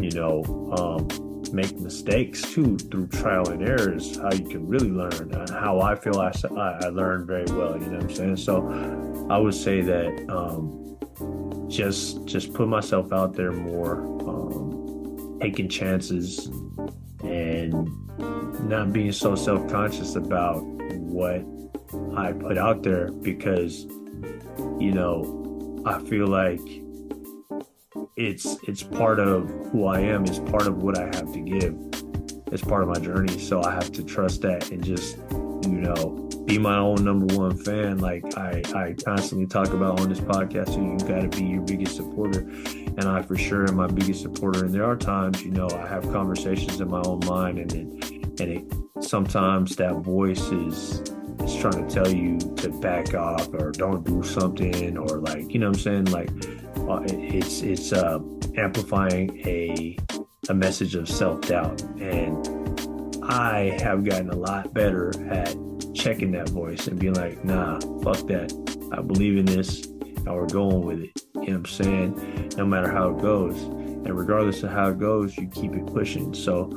you 0.00 0.10
know 0.10 0.42
um, 0.78 1.23
make 1.54 1.78
mistakes 1.78 2.42
too 2.42 2.76
through 2.76 3.06
trial 3.06 3.48
and 3.48 3.62
errors 3.62 4.18
how 4.18 4.32
you 4.32 4.44
can 4.44 4.66
really 4.66 4.90
learn 4.90 5.32
uh, 5.34 5.46
how 5.52 5.80
i 5.80 5.94
feel 5.94 6.20
I, 6.20 6.32
I 6.56 6.88
learned 6.88 7.26
very 7.26 7.44
well 7.44 7.78
you 7.80 7.86
know 7.86 7.98
what 7.98 8.10
i'm 8.10 8.14
saying? 8.14 8.36
So 8.36 9.26
i 9.30 9.38
would 9.38 9.54
say 9.54 9.80
that 9.80 10.28
um, 10.28 10.98
just 11.68 12.24
just 12.26 12.52
put 12.52 12.68
myself 12.68 13.12
out 13.12 13.34
there 13.34 13.52
more 13.52 14.04
um, 14.28 15.38
taking 15.40 15.68
chances 15.68 16.46
and 17.22 17.88
not 18.68 18.92
being 18.92 19.12
so 19.12 19.34
self-conscious 19.34 20.16
about 20.16 20.62
what 20.62 21.44
i 22.16 22.32
put 22.32 22.58
out 22.58 22.82
there 22.82 23.12
because 23.12 23.84
you 24.78 24.92
know 24.92 25.82
i 25.86 26.00
feel 26.02 26.26
like 26.26 26.83
it's 28.16 28.56
it's 28.62 28.82
part 28.82 29.18
of 29.18 29.48
who 29.72 29.86
I 29.86 30.00
am. 30.00 30.24
It's 30.24 30.38
part 30.38 30.66
of 30.66 30.82
what 30.82 30.98
I 30.98 31.04
have 31.06 31.32
to 31.32 31.40
give. 31.40 31.76
It's 32.52 32.62
part 32.62 32.82
of 32.82 32.88
my 32.88 32.98
journey. 32.98 33.38
So 33.38 33.62
I 33.62 33.72
have 33.72 33.90
to 33.92 34.04
trust 34.04 34.42
that 34.42 34.70
and 34.70 34.84
just 34.84 35.16
you 35.30 35.80
know 35.80 36.20
be 36.46 36.58
my 36.58 36.76
own 36.76 37.04
number 37.04 37.34
one 37.34 37.56
fan. 37.56 37.98
Like 37.98 38.36
I 38.38 38.62
I 38.74 38.94
constantly 39.04 39.46
talk 39.46 39.72
about 39.72 40.00
on 40.00 40.08
this 40.08 40.20
podcast. 40.20 40.74
So 40.74 40.80
you 40.80 40.96
got 41.08 41.22
to 41.22 41.36
be 41.36 41.44
your 41.44 41.62
biggest 41.62 41.96
supporter, 41.96 42.40
and 42.40 43.04
I 43.04 43.22
for 43.22 43.36
sure 43.36 43.68
am 43.68 43.76
my 43.76 43.88
biggest 43.88 44.22
supporter. 44.22 44.64
And 44.64 44.72
there 44.72 44.84
are 44.84 44.96
times 44.96 45.42
you 45.42 45.50
know 45.50 45.68
I 45.68 45.86
have 45.88 46.04
conversations 46.12 46.80
in 46.80 46.88
my 46.88 47.02
own 47.04 47.20
mind, 47.26 47.58
and 47.58 47.72
it, 47.72 48.40
and 48.40 48.40
it 48.40 49.04
sometimes 49.04 49.74
that 49.76 49.94
voice 49.96 50.52
is 50.52 51.02
is 51.42 51.56
trying 51.56 51.86
to 51.86 51.92
tell 51.92 52.08
you 52.08 52.38
to 52.38 52.68
back 52.80 53.12
off 53.14 53.48
or 53.54 53.72
don't 53.72 54.04
do 54.04 54.22
something 54.22 54.96
or 54.96 55.18
like 55.18 55.52
you 55.52 55.58
know 55.58 55.68
what 55.68 55.76
I'm 55.76 55.82
saying 55.82 56.04
like 56.06 56.30
uh, 56.88 57.02
it's 57.06 57.62
it's 57.62 57.92
uh, 57.92 58.18
amplifying 58.56 59.40
a 59.46 59.98
a 60.48 60.54
message 60.54 60.94
of 60.94 61.08
self 61.08 61.40
doubt, 61.42 61.82
and 62.00 63.24
I 63.24 63.78
have 63.80 64.04
gotten 64.04 64.30
a 64.30 64.36
lot 64.36 64.74
better 64.74 65.12
at 65.30 65.56
checking 65.94 66.32
that 66.32 66.48
voice 66.50 66.86
and 66.86 66.98
being 66.98 67.14
like, 67.14 67.44
nah, 67.44 67.80
fuck 68.02 68.26
that. 68.28 68.52
I 68.92 69.00
believe 69.00 69.38
in 69.38 69.46
this, 69.46 69.86
and 69.86 70.26
we're 70.26 70.46
going 70.46 70.82
with 70.82 71.00
it. 71.00 71.22
You 71.34 71.40
know 71.40 71.46
what 71.46 71.54
I'm 71.54 71.66
saying? 71.66 72.52
No 72.56 72.66
matter 72.66 72.90
how 72.90 73.10
it 73.10 73.22
goes, 73.22 73.60
and 73.62 74.16
regardless 74.16 74.62
of 74.62 74.70
how 74.70 74.90
it 74.90 74.98
goes, 74.98 75.36
you 75.36 75.48
keep 75.48 75.72
it 75.72 75.86
pushing. 75.86 76.34
So 76.34 76.68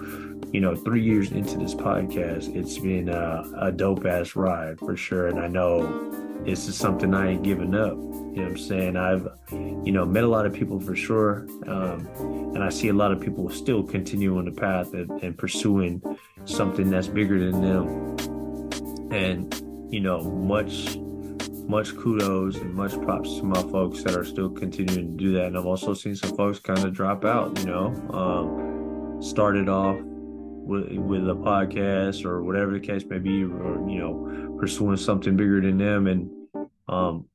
you 0.54 0.62
know, 0.62 0.76
three 0.76 1.04
years 1.04 1.32
into 1.32 1.58
this 1.58 1.76
podcast, 1.76 2.56
it's 2.56 2.78
been 2.78 3.10
a, 3.10 3.44
a 3.60 3.72
dope 3.72 4.06
ass 4.06 4.36
ride 4.36 4.80
for 4.80 4.96
sure. 4.96 5.28
And 5.28 5.40
I 5.40 5.48
know 5.48 6.10
this 6.46 6.68
is 6.68 6.76
something 6.78 7.14
I 7.14 7.32
ain't 7.32 7.44
giving 7.44 7.76
up. 7.76 7.98
Know 8.38 8.44
what 8.44 8.51
I'm 8.51 8.58
saying? 8.58 8.96
I've, 8.96 9.27
you 9.51 9.91
know, 9.91 10.06
met 10.06 10.24
a 10.24 10.27
lot 10.27 10.46
of 10.46 10.53
people 10.53 10.79
for 10.79 10.96
sure. 10.96 11.48
Um, 11.65 12.08
and 12.56 12.63
I 12.63 12.70
see 12.70 12.89
a 12.89 12.94
lot 12.94 13.12
of 13.12 13.20
people 13.20 13.50
still 13.50 13.84
continuing 13.84 14.46
the 14.46 14.51
path 14.51 14.94
and, 14.94 15.10
and 15.24 15.38
pursuing 15.38 16.01
something 16.46 16.89
that's 16.89 17.08
bigger 17.08 17.39
than 17.39 17.62
them. 17.62 19.12
And, 19.12 19.53
you 19.91 20.01
know, 20.01 20.22
much, 20.22 20.98
much 21.67 21.96
kudos 21.98 22.58
and 22.58 22.74
much 22.74 22.94
props 23.01 23.38
to 23.38 23.44
my 23.44 23.62
folks 23.63 24.03
that 24.03 24.15
are 24.15 24.25
still 24.25 24.50
continuing 24.50 25.17
to 25.17 25.24
do 25.24 25.34
that. 25.34 25.48
And 25.48 25.58
I've 25.58 25.65
also 25.65 25.94
seen 25.94 26.15
some 26.15 26.36
folks 26.36 26.60
kind 26.60 26.84
of 26.84 26.94
drop 26.94 27.25
out, 27.25 27.58
you 27.60 27.65
know, 27.65 27.88
um, 28.12 29.22
started 29.22 29.67
off 29.67 29.98
with, 30.00 30.91
with 30.91 31.27
a 31.29 31.34
podcast 31.36 32.25
or 32.25 32.44
whatever 32.44 32.74
the 32.74 32.79
case 32.79 33.03
may 33.06 33.17
be, 33.20 33.44
or 33.44 33.89
you 33.89 34.00
know, 34.00 34.56
pursuing 34.60 34.98
something 34.98 35.36
bigger 35.36 35.62
than 35.62 35.77
them, 35.77 36.08
and 36.08 36.29
um, 36.88 37.25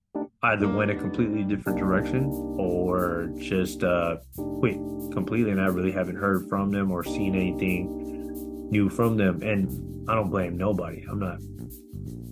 either 0.44 0.66
went 0.68 0.90
a 0.90 0.94
completely 0.96 1.44
different 1.44 1.78
direction 1.78 2.26
or 2.58 3.30
just 3.38 3.84
uh, 3.84 4.16
quit 4.36 4.76
completely. 5.12 5.52
And 5.52 5.60
I 5.60 5.66
really 5.66 5.92
haven't 5.92 6.16
heard 6.16 6.48
from 6.48 6.70
them 6.72 6.90
or 6.90 7.04
seen 7.04 7.34
anything 7.36 8.68
new 8.70 8.88
from 8.88 9.16
them. 9.16 9.40
And 9.42 10.10
I 10.10 10.14
don't 10.14 10.30
blame 10.30 10.56
nobody. 10.56 11.04
I'm 11.08 11.20
not 11.20 11.38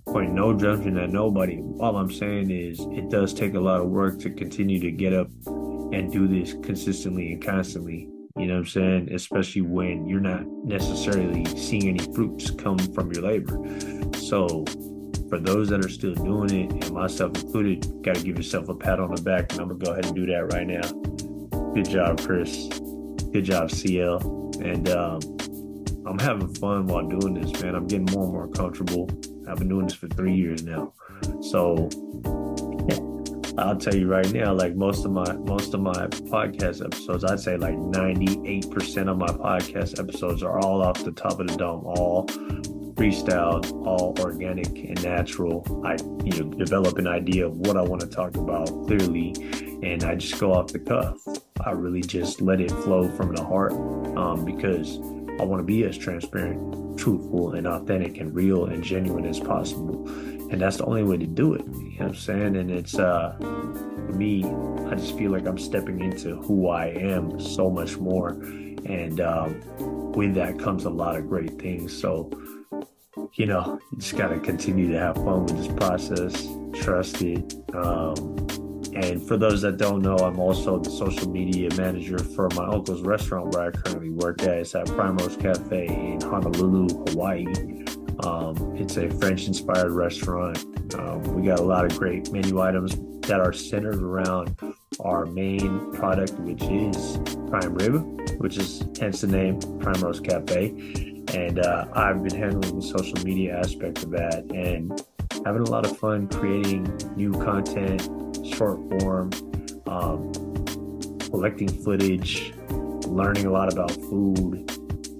pointing 0.07 0.35
no 0.35 0.53
judgment 0.53 0.99
at 0.99 1.11
nobody. 1.11 1.63
All 1.79 1.97
I'm 1.97 2.11
saying 2.11 2.51
is 2.51 2.81
it 2.91 3.11
does 3.11 3.33
take 3.33 3.55
a 3.55 3.61
lot 3.61 3.81
of 3.81 3.89
work 3.89 4.19
to 4.21 4.31
continue 4.31 4.81
to 4.81 4.91
get 4.91 5.13
up 5.13 5.29
and 5.47 6.11
do 6.11 6.27
this 6.27 6.55
consistently 6.65 7.33
and 7.33 7.45
constantly. 7.45 8.09
You 8.37 8.47
know 8.47 8.55
what 8.55 8.61
I'm 8.61 8.67
saying? 8.67 9.13
Especially 9.13 9.63
when 9.63 10.07
you're 10.07 10.21
not 10.21 10.47
necessarily 10.65 11.45
seeing 11.57 11.89
any 11.89 12.13
fruits 12.13 12.51
come 12.51 12.79
from 12.79 13.13
your 13.13 13.23
labor. 13.23 13.59
So, 14.17 14.65
for 15.31 15.39
those 15.39 15.69
that 15.69 15.83
are 15.85 15.89
still 15.89 16.15
doing 16.15 16.51
it, 16.51 16.73
and 16.73 16.91
myself 16.91 17.41
included, 17.41 18.03
got 18.03 18.17
to 18.17 18.23
give 18.23 18.37
yourself 18.37 18.69
a 18.69 18.75
pat 18.75 18.99
on 18.99 19.15
the 19.15 19.23
back. 19.23 19.53
And 19.53 19.61
I'm 19.61 19.69
going 19.69 19.79
to 19.79 19.87
go 19.87 19.93
ahead 19.93 20.07
and 20.07 20.15
do 20.15 20.27
that 20.27 20.53
right 20.53 20.67
now. 20.67 20.83
Good 21.73 21.89
job, 21.89 22.21
Chris. 22.21 22.69
Good 23.33 23.45
job, 23.45 23.71
CL. 23.71 24.51
And 24.61 24.89
um, 24.91 25.21
I'm 26.05 26.19
having 26.19 26.53
fun 26.57 26.89
while 26.89 27.07
doing 27.07 27.35
this, 27.35 27.63
man. 27.63 27.77
I'm 27.77 27.87
getting 27.87 28.09
more 28.11 28.25
and 28.25 28.33
more 28.33 28.49
comfortable. 28.49 29.09
I've 29.49 29.59
been 29.59 29.69
doing 29.69 29.87
this 29.87 29.95
for 29.95 30.09
three 30.09 30.35
years 30.35 30.65
now. 30.65 30.93
So, 31.41 31.89
I'll 33.57 33.77
tell 33.77 33.95
you 33.95 34.09
right 34.09 34.31
now, 34.33 34.53
like 34.53 34.75
most 34.75 35.05
of 35.05 35.13
my 35.13 35.33
most 35.33 35.75
of 35.75 35.81
my 35.81 35.93
podcast 35.93 36.85
episodes, 36.85 37.25
I'd 37.25 37.41
say 37.41 37.57
like 37.57 37.75
98% 37.75 39.09
of 39.09 39.19
my 39.19 39.27
podcast 39.27 40.01
episodes 40.01 40.43
are 40.43 40.59
all 40.61 40.83
off 40.83 41.05
the 41.05 41.13
top 41.13 41.41
of 41.41 41.47
the 41.47 41.57
dome, 41.57 41.85
all 41.85 42.27
freestyle, 43.01 43.65
all 43.87 44.15
organic 44.19 44.67
and 44.67 45.03
natural. 45.03 45.65
I 45.87 45.97
you 46.23 46.45
know 46.45 46.51
develop 46.51 46.99
an 46.99 47.07
idea 47.07 47.47
of 47.47 47.57
what 47.57 47.79
I 47.79 47.83
want 47.83 48.03
to 48.03 48.07
talk 48.07 48.37
about 48.37 48.67
clearly, 48.87 49.35
and 49.83 50.05
I 50.05 50.17
just 50.17 50.39
go 50.39 50.53
off 50.53 50.67
the 50.67 50.81
cuff. 50.81 51.17
I 51.65 51.71
really 51.71 52.03
just 52.03 52.43
let 52.43 52.61
it 52.61 52.71
flow 52.71 53.09
from 53.17 53.35
the 53.35 53.43
heart 53.43 53.73
um, 53.73 54.45
because 54.45 54.99
I 55.41 55.45
want 55.45 55.61
to 55.61 55.65
be 55.65 55.85
as 55.85 55.97
transparent, 55.97 56.99
truthful, 56.99 57.55
and 57.55 57.67
authentic 57.67 58.19
and 58.19 58.35
real 58.35 58.67
and 58.67 58.85
genuine 58.85 59.25
as 59.25 59.41
possible. 59.41 60.07
And 60.51 60.61
that's 60.61 60.77
the 60.77 60.85
only 60.85 61.05
way 61.05 61.17
to 61.17 61.27
do 61.27 61.55
it. 61.55 61.65
You 61.65 61.73
know 61.73 61.97
what 61.99 62.09
I'm 62.09 62.15
saying? 62.17 62.57
And 62.57 62.71
it's 62.71 62.99
uh 62.99 63.35
for 63.39 64.13
me, 64.13 64.45
I 64.91 64.95
just 64.97 65.17
feel 65.17 65.31
like 65.31 65.47
I'm 65.47 65.57
stepping 65.57 66.01
into 66.01 66.37
who 66.43 66.69
I 66.69 66.89
am 66.89 67.41
so 67.41 67.71
much 67.71 67.97
more. 67.97 68.33
And 68.85 69.21
um, 69.23 69.63
with 70.13 70.35
that 70.35 70.59
comes 70.59 70.85
a 70.85 70.91
lot 70.91 71.17
of 71.17 71.29
great 71.29 71.59
things. 71.59 71.99
So, 71.99 72.31
you 73.35 73.47
know, 73.47 73.79
you 73.91 73.99
just 73.99 74.17
got 74.17 74.29
to 74.29 74.41
continue 74.41 74.91
to 74.93 74.99
have 74.99 75.17
fun 75.17 75.45
with 75.45 75.57
this 75.57 75.73
process, 75.75 76.49
trust 76.75 77.23
it. 77.23 77.55
Um, 77.75 78.37
and 78.95 79.27
for 79.27 79.37
those 79.37 79.63
that 79.63 79.77
don't 79.77 80.03
know, 80.03 80.17
I'm 80.17 80.41
also 80.41 80.79
the 80.79 80.91
social 80.91 81.31
media 81.31 81.69
manager 81.77 82.19
for 82.19 82.49
my 82.57 82.67
uncle's 82.67 83.03
restaurant 83.03 83.55
where 83.55 83.69
I 83.69 83.71
currently 83.71 84.11
work 84.11 84.43
at. 84.43 84.59
It's 84.59 84.75
at 84.75 84.87
Primrose 84.87 85.37
Cafe 85.37 85.87
in 85.87 86.21
Honolulu, 86.21 86.89
Hawaii. 87.11 87.47
Um, 88.25 88.75
it's 88.77 88.97
a 88.97 89.09
French 89.11 89.47
inspired 89.47 89.93
restaurant. 89.93 90.59
Um, 90.95 91.23
we 91.35 91.47
got 91.47 91.61
a 91.61 91.65
lot 91.65 91.85
of 91.85 91.97
great 91.99 92.31
menu 92.33 92.61
items 92.61 92.97
that 93.29 93.41
are 93.41 93.53
centered 93.53 94.03
around 94.03 94.59
our 94.99 95.25
main 95.25 95.93
product, 95.93 96.33
which 96.41 96.63
is 96.65 97.19
prime 97.49 97.75
rib, 97.75 98.41
which 98.41 98.59
is 98.59 98.83
hence 98.99 99.21
the 99.21 99.29
name 99.29 99.61
Primrose 99.79 100.21
Cafe. 100.21 101.10
And 101.35 101.61
uh, 101.61 101.87
I've 101.93 102.23
been 102.23 102.37
handling 102.37 102.77
the 102.77 102.83
social 102.83 103.19
media 103.25 103.59
aspect 103.59 104.03
of 104.03 104.11
that 104.11 104.45
and 104.53 105.05
having 105.45 105.63
a 105.63 105.71
lot 105.71 105.87
of 105.87 105.97
fun 105.97 106.29
creating 106.29 106.85
new 107.17 107.33
content, 107.33 108.03
short 108.55 108.79
form, 109.01 109.31
um, 109.87 110.33
collecting 111.31 111.69
footage, 111.69 112.53
learning 113.07 113.47
a 113.47 113.51
lot 113.51 113.73
about 113.73 113.93
food, 113.93 114.69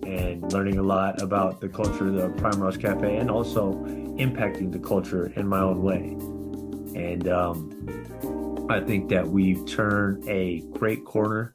and 0.05 0.53
learning 0.53 0.79
a 0.79 0.83
lot 0.83 1.23
about 1.23 1.61
the 1.61 1.69
culture 1.69 2.09
of 2.09 2.15
the 2.15 2.29
Primrose 2.41 2.77
Cafe 2.77 3.17
and 3.17 3.31
also 3.31 3.75
impacting 4.19 4.73
the 4.73 4.79
culture 4.81 5.33
in 5.37 5.47
my 5.47 5.61
own 5.61 5.83
way. 5.83 6.17
And 7.01 7.29
um, 7.29 8.67
I 8.69 8.81
think 8.81 9.09
that 9.11 9.27
we've 9.27 9.65
turned 9.67 10.29
a 10.29 10.61
great 10.73 11.05
corner 11.05 11.55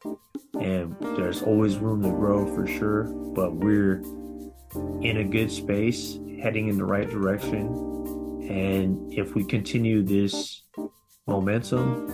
and 0.54 0.96
there's 1.18 1.42
always 1.42 1.78
room 1.78 2.02
to 2.04 2.10
grow 2.10 2.46
for 2.56 2.66
sure, 2.66 3.04
but 3.04 3.54
we're 3.56 4.02
in 5.02 5.18
a 5.18 5.24
good 5.24 5.52
space, 5.52 6.20
heading 6.42 6.68
in 6.68 6.78
the 6.78 6.86
right 6.86 7.10
direction. 7.10 7.68
And 8.50 9.14
if 9.14 9.36
we 9.36 9.44
continue 9.44 10.04
this 10.04 10.62
momentum, 11.28 12.06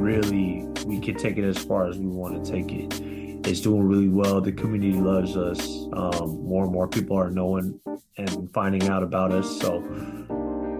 really, 0.00 0.66
we 0.84 1.00
can 1.00 1.16
take 1.16 1.36
it 1.36 1.44
as 1.44 1.58
far 1.58 1.88
as 1.88 1.98
we 1.98 2.06
want 2.06 2.44
to 2.44 2.50
take 2.52 2.70
it. 2.72 3.00
It's 3.46 3.60
doing 3.60 3.82
really 3.82 4.08
well. 4.08 4.40
The 4.40 4.52
community 4.52 4.98
loves 4.98 5.36
us. 5.36 5.86
Um, 5.92 6.44
more 6.44 6.64
and 6.64 6.72
more 6.72 6.88
people 6.88 7.16
are 7.16 7.30
knowing 7.30 7.80
and 8.16 8.50
finding 8.52 8.88
out 8.88 9.02
about 9.02 9.32
us. 9.32 9.60
So 9.60 9.84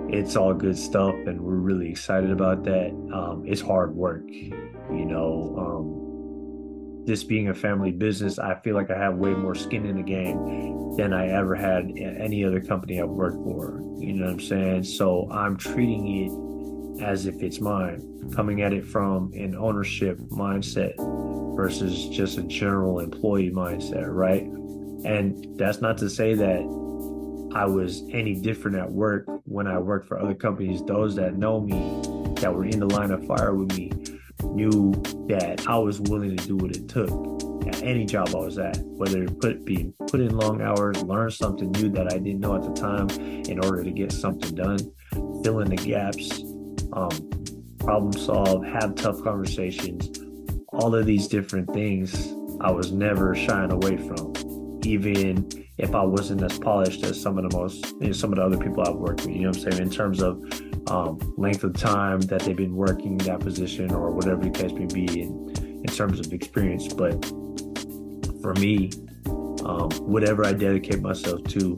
it's 0.09 0.37
all 0.37 0.55
good 0.55 0.79
stuff, 0.79 1.15
and 1.27 1.41
we're 1.41 1.55
really 1.55 1.91
excited 1.91 2.31
about 2.31 2.65
that. 2.65 2.91
Um, 3.13 3.45
it's 3.47 3.61
hard 3.61 3.95
work, 3.95 4.23
you 4.29 5.05
know. 5.05 5.55
Um, 5.59 6.06
this 7.07 7.23
being 7.25 7.49
a 7.49 7.55
family 7.55 7.93
business, 7.93 8.39
I 8.39 8.57
feel 8.57 8.75
like 8.75 8.91
I 8.91 8.99
have 8.99 9.17
way 9.17 9.33
more 9.33 9.55
skin 9.55 9.87
in 9.87 9.97
the 9.97 10.03
game 10.03 10.97
than 10.97 11.13
I 11.13 11.29
ever 11.29 11.55
had 11.55 11.91
any 11.97 12.45
other 12.45 12.61
company 12.61 13.01
I've 13.01 13.09
worked 13.09 13.37
for. 13.45 13.81
You 13.99 14.15
know 14.15 14.27
what 14.27 14.33
I'm 14.33 14.41
saying? 14.41 14.85
So 14.85 15.29
I'm 15.31 15.57
treating 15.57 16.99
it 16.99 17.03
as 17.03 17.27
if 17.27 17.43
it's 17.43 17.61
mine, 17.61 18.31
coming 18.35 18.63
at 18.63 18.73
it 18.73 18.85
from 18.85 19.33
an 19.35 19.55
ownership 19.55 20.19
mindset 20.19 20.97
versus 21.57 22.09
just 22.09 22.39
a 22.39 22.43
general 22.43 23.01
employee 23.01 23.51
mindset, 23.51 24.07
right? 24.09 24.43
And 24.43 25.59
that's 25.59 25.81
not 25.81 25.99
to 25.99 26.11
say 26.11 26.35
that 26.35 26.61
I 27.55 27.65
was 27.67 28.03
any 28.11 28.35
different 28.35 28.77
at 28.77 28.91
work 28.91 29.27
when 29.45 29.67
I 29.67 29.79
worked 29.79 30.09
for 30.09 30.19
other 30.19 30.35
companies. 30.35 30.83
Those 30.85 31.15
that 31.17 31.37
know 31.37 31.61
me, 31.61 32.03
that 32.41 32.53
were 32.53 32.65
in 32.65 32.81
the 32.81 32.87
line 32.87 33.11
of 33.13 33.25
fire 33.27 33.55
with 33.55 33.77
me, 33.77 33.93
knew 34.45 34.93
that 35.29 35.67
I 35.67 35.79
was 35.79 36.01
willing 36.01 36.37
to 36.37 36.47
do 36.47 36.57
what 36.57 36.77
it 36.77 36.89
took 36.89 37.11
at 37.67 37.83
any 37.83 38.05
job 38.05 38.29
I 38.29 38.39
was 38.39 38.59
at, 38.59 38.79
whether 38.83 39.25
it 39.25 39.41
put 39.41 39.65
be 39.65 39.93
put 40.09 40.21
in 40.21 40.37
long 40.37 40.63
hours, 40.63 41.03
learn 41.03 41.31
something 41.31 41.71
new 41.73 41.89
that 41.91 42.13
I 42.13 42.19
didn't 42.19 42.41
know 42.41 42.55
at 42.55 42.63
the 42.63 42.73
time 42.73 43.09
in 43.11 43.65
order 43.65 43.83
to 43.83 43.91
get 43.91 44.13
something 44.13 44.55
done, 44.55 44.79
fill 45.43 45.61
in 45.61 45.71
the 45.71 45.77
gaps, 45.77 46.43
um, 46.93 47.11
problem 47.79 48.13
solve, 48.13 48.65
have 48.65 48.95
tough 48.95 49.23
conversations, 49.23 50.21
all 50.69 50.95
of 50.95 51.07
these 51.07 51.29
different 51.29 51.73
things 51.73 52.33
I 52.61 52.71
was 52.71 52.93
never 52.93 53.35
shying 53.35 53.73
away 53.73 53.97
from, 53.97 54.33
even 54.85 55.49
if 55.79 55.95
I 55.95 56.03
wasn't 56.03 56.43
as 56.43 56.59
polished 56.59 57.05
as 57.05 57.21
some 57.21 57.39
of 57.39 57.51
the 57.51 57.57
most, 57.57 57.87
you 58.01 58.07
know, 58.07 58.13
some 58.13 58.33
of 58.33 58.37
the 58.37 58.45
other 58.45 58.57
people 58.57 58.83
I've 58.87 58.95
worked 58.97 59.27
with. 59.27 59.31
You 59.31 59.43
know 59.43 59.49
what 59.49 59.57
I'm 59.59 59.73
saying? 59.73 59.83
In 59.83 59.91
terms 59.91 60.23
of 60.23 60.43
um, 60.89 61.35
length 61.37 61.65
of 61.65 61.75
time 61.75 62.21
that 62.23 62.43
they've 62.43 62.57
been 62.57 62.77
working 62.77 63.19
that 63.19 63.41
position 63.41 63.93
or 63.93 64.11
whatever 64.11 64.43
the 64.43 64.51
case 64.51 64.73
may 64.73 64.87
be 64.87 65.23
in, 65.23 65.53
in 65.59 65.87
terms 65.87 66.21
of 66.21 66.33
experience. 66.33 66.93
But 66.93 67.25
for 68.43 68.55
me, 68.55 68.91
um, 69.65 69.91
whatever 70.01 70.45
I 70.45 70.53
dedicate 70.53 71.01
myself 71.01 71.43
to, 71.45 71.77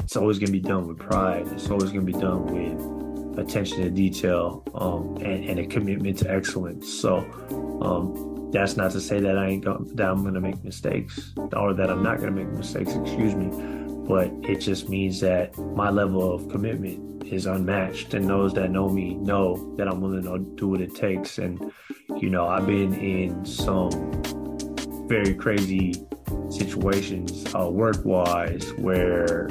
it's 0.00 0.16
always 0.16 0.38
going 0.38 0.46
to 0.46 0.52
be 0.52 0.60
done 0.60 0.86
with 0.86 0.98
pride. 0.98 1.48
It's 1.52 1.68
always 1.70 1.90
going 1.90 2.06
to 2.06 2.12
be 2.12 2.18
done 2.18 2.46
with 2.46 3.38
attention 3.38 3.82
to 3.82 3.90
detail 3.90 4.64
um, 4.74 5.16
and, 5.18 5.44
and, 5.44 5.60
a 5.60 5.66
commitment 5.66 6.18
to 6.18 6.30
excellence. 6.30 6.92
So 6.92 7.18
um, 7.82 8.27
that's 8.50 8.76
not 8.76 8.92
to 8.92 9.00
say 9.00 9.20
that 9.20 9.36
I 9.36 9.48
ain't 9.48 9.64
that 9.96 10.08
I'm 10.08 10.32
to 10.32 10.40
make 10.40 10.62
mistakes 10.64 11.32
or 11.54 11.74
that 11.74 11.90
I'm 11.90 12.02
not 12.02 12.20
to 12.20 12.30
make 12.30 12.48
mistakes. 12.48 12.94
Excuse 12.94 13.34
me, 13.34 13.50
but 14.08 14.32
it 14.48 14.56
just 14.60 14.88
means 14.88 15.20
that 15.20 15.56
my 15.58 15.90
level 15.90 16.32
of 16.32 16.48
commitment 16.48 17.24
is 17.24 17.46
unmatched, 17.46 18.14
and 18.14 18.28
those 18.28 18.54
that 18.54 18.70
know 18.70 18.88
me 18.88 19.14
know 19.16 19.74
that 19.76 19.86
I'm 19.86 20.00
willing 20.00 20.22
to 20.22 20.38
do 20.56 20.68
what 20.68 20.80
it 20.80 20.94
takes. 20.94 21.38
And 21.38 21.72
you 22.16 22.30
know, 22.30 22.48
I've 22.48 22.66
been 22.66 22.94
in 22.94 23.44
some 23.44 23.90
very 25.08 25.34
crazy 25.34 25.94
situations 26.50 27.44
uh, 27.54 27.68
work 27.68 28.04
wise 28.04 28.72
where 28.74 29.48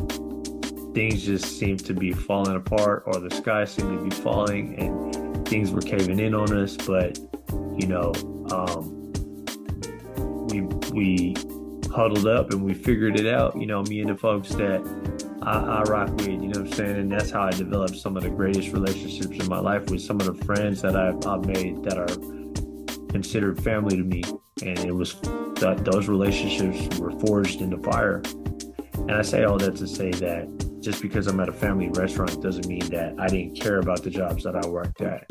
things 0.93 1.23
just 1.23 1.60
seem 1.60 1.77
to 1.77 1.93
be 1.93 2.12
falling 2.12 2.55
apart 2.55 3.03
or 3.05 3.19
the 3.19 3.36
sky 3.36 3.65
seemed 3.65 3.97
to 3.97 4.03
be 4.03 4.23
falling 4.23 4.79
and 4.79 5.47
things 5.47 5.71
were 5.71 5.81
caving 5.81 6.19
in 6.19 6.33
on 6.33 6.51
us 6.55 6.75
but 6.75 7.19
you 7.77 7.88
know 7.88 8.12
um, 8.51 9.12
we 10.47 10.62
we 10.91 11.36
huddled 11.91 12.27
up 12.27 12.51
and 12.51 12.63
we 12.63 12.73
figured 12.73 13.19
it 13.19 13.27
out 13.27 13.60
you 13.60 13.65
know 13.65 13.81
me 13.83 14.01
and 14.01 14.10
the 14.10 14.15
folks 14.15 14.49
that 14.49 14.81
I, 15.41 15.60
I 15.60 15.81
rock 15.83 16.10
with 16.12 16.27
you 16.27 16.38
know 16.38 16.47
what 16.47 16.57
i'm 16.57 16.71
saying? 16.73 16.97
And 16.97 17.12
that's 17.12 17.31
how 17.31 17.43
i 17.43 17.51
developed 17.51 17.95
some 17.97 18.17
of 18.17 18.23
the 18.23 18.29
greatest 18.29 18.71
relationships 18.71 19.38
in 19.38 19.47
my 19.47 19.60
life 19.60 19.89
with 19.89 20.01
some 20.01 20.19
of 20.19 20.27
the 20.27 20.45
friends 20.45 20.81
that 20.81 20.95
i've, 20.95 21.25
I've 21.25 21.45
made 21.45 21.83
that 21.83 21.97
are 21.97 22.38
considered 23.10 23.62
family 23.63 23.97
to 23.97 24.03
me. 24.03 24.23
And 24.62 24.77
it 24.79 24.93
was 24.93 25.15
that 25.62 25.81
those 25.83 26.07
relationships 26.07 26.99
were 26.99 27.12
forged 27.19 27.62
in 27.62 27.69
the 27.69 27.77
fire. 27.77 28.21
And 28.93 29.13
i 29.13 29.21
say 29.21 29.43
all 29.43 29.57
that 29.57 29.75
to 29.77 29.88
say 29.88 30.12
that 30.12 30.47
just 30.81 31.01
because 31.01 31.27
I'm 31.27 31.39
at 31.39 31.49
a 31.49 31.53
family 31.53 31.89
restaurant 31.89 32.41
doesn't 32.41 32.67
mean 32.67 32.88
that 32.91 33.15
I 33.19 33.27
didn't 33.27 33.60
care 33.60 33.79
about 33.79 34.03
the 34.03 34.10
jobs 34.10 34.43
that 34.43 34.55
I 34.55 34.67
worked 34.67 35.01
at. 35.01 35.25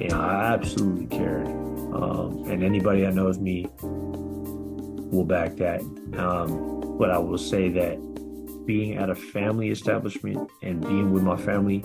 You 0.00 0.08
know, 0.08 0.20
I 0.20 0.52
absolutely 0.54 1.06
cared. 1.06 1.46
Um, 1.46 2.44
and 2.46 2.62
anybody 2.62 3.02
that 3.02 3.14
knows 3.14 3.38
me 3.38 3.68
will 3.82 5.24
back 5.24 5.56
that. 5.56 5.80
Um, 6.16 6.96
but 6.98 7.10
I 7.10 7.18
will 7.18 7.38
say 7.38 7.68
that 7.70 8.64
being 8.66 8.96
at 8.96 9.10
a 9.10 9.14
family 9.14 9.70
establishment 9.70 10.50
and 10.62 10.80
being 10.80 11.12
with 11.12 11.22
my 11.22 11.36
family, 11.36 11.76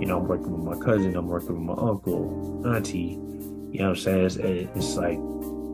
you 0.00 0.06
know, 0.06 0.18
I'm 0.18 0.26
working 0.26 0.52
with 0.52 0.78
my 0.78 0.84
cousin, 0.84 1.16
I'm 1.16 1.28
working 1.28 1.66
with 1.66 1.78
my 1.78 1.82
uncle, 1.82 2.62
auntie, 2.66 3.18
You 3.72 3.78
know 3.78 3.90
what 3.90 3.90
I'm 3.90 3.96
saying? 3.96 4.24
It's, 4.26 4.36
it's 4.36 4.96
like 4.96 5.18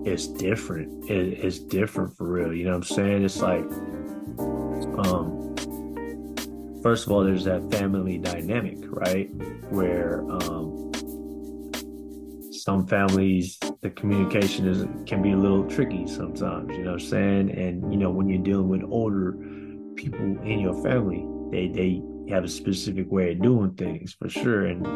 it's 0.04 0.26
different. 0.26 1.10
It, 1.10 1.44
it's 1.44 1.58
different 1.58 2.16
for 2.16 2.26
real. 2.26 2.52
You 2.52 2.64
know 2.64 2.78
what 2.78 2.90
I'm 2.90 2.96
saying? 2.96 3.24
It's 3.24 3.40
like, 3.40 3.64
um, 5.06 5.54
first 6.82 7.06
of 7.06 7.12
all, 7.12 7.24
there's 7.24 7.44
that 7.44 7.70
family 7.72 8.18
dynamic, 8.18 8.78
right? 8.84 9.30
Where 9.70 10.22
um, 10.30 10.91
some 12.62 12.86
families, 12.86 13.58
the 13.80 13.90
communication 13.90 14.68
is 14.68 14.86
can 15.06 15.20
be 15.20 15.32
a 15.32 15.36
little 15.36 15.64
tricky 15.68 16.06
sometimes. 16.06 16.70
You 16.76 16.84
know 16.84 16.92
what 16.92 17.02
I'm 17.02 17.08
saying? 17.08 17.50
And 17.50 17.92
you 17.92 17.98
know 17.98 18.10
when 18.10 18.28
you're 18.28 18.42
dealing 18.42 18.68
with 18.68 18.82
older 18.84 19.32
people 19.96 20.20
in 20.20 20.60
your 20.60 20.80
family, 20.82 21.26
they 21.50 21.68
they 21.68 22.02
have 22.32 22.44
a 22.44 22.48
specific 22.48 23.10
way 23.10 23.32
of 23.32 23.42
doing 23.42 23.74
things 23.74 24.14
for 24.14 24.28
sure, 24.28 24.66
and 24.66 24.86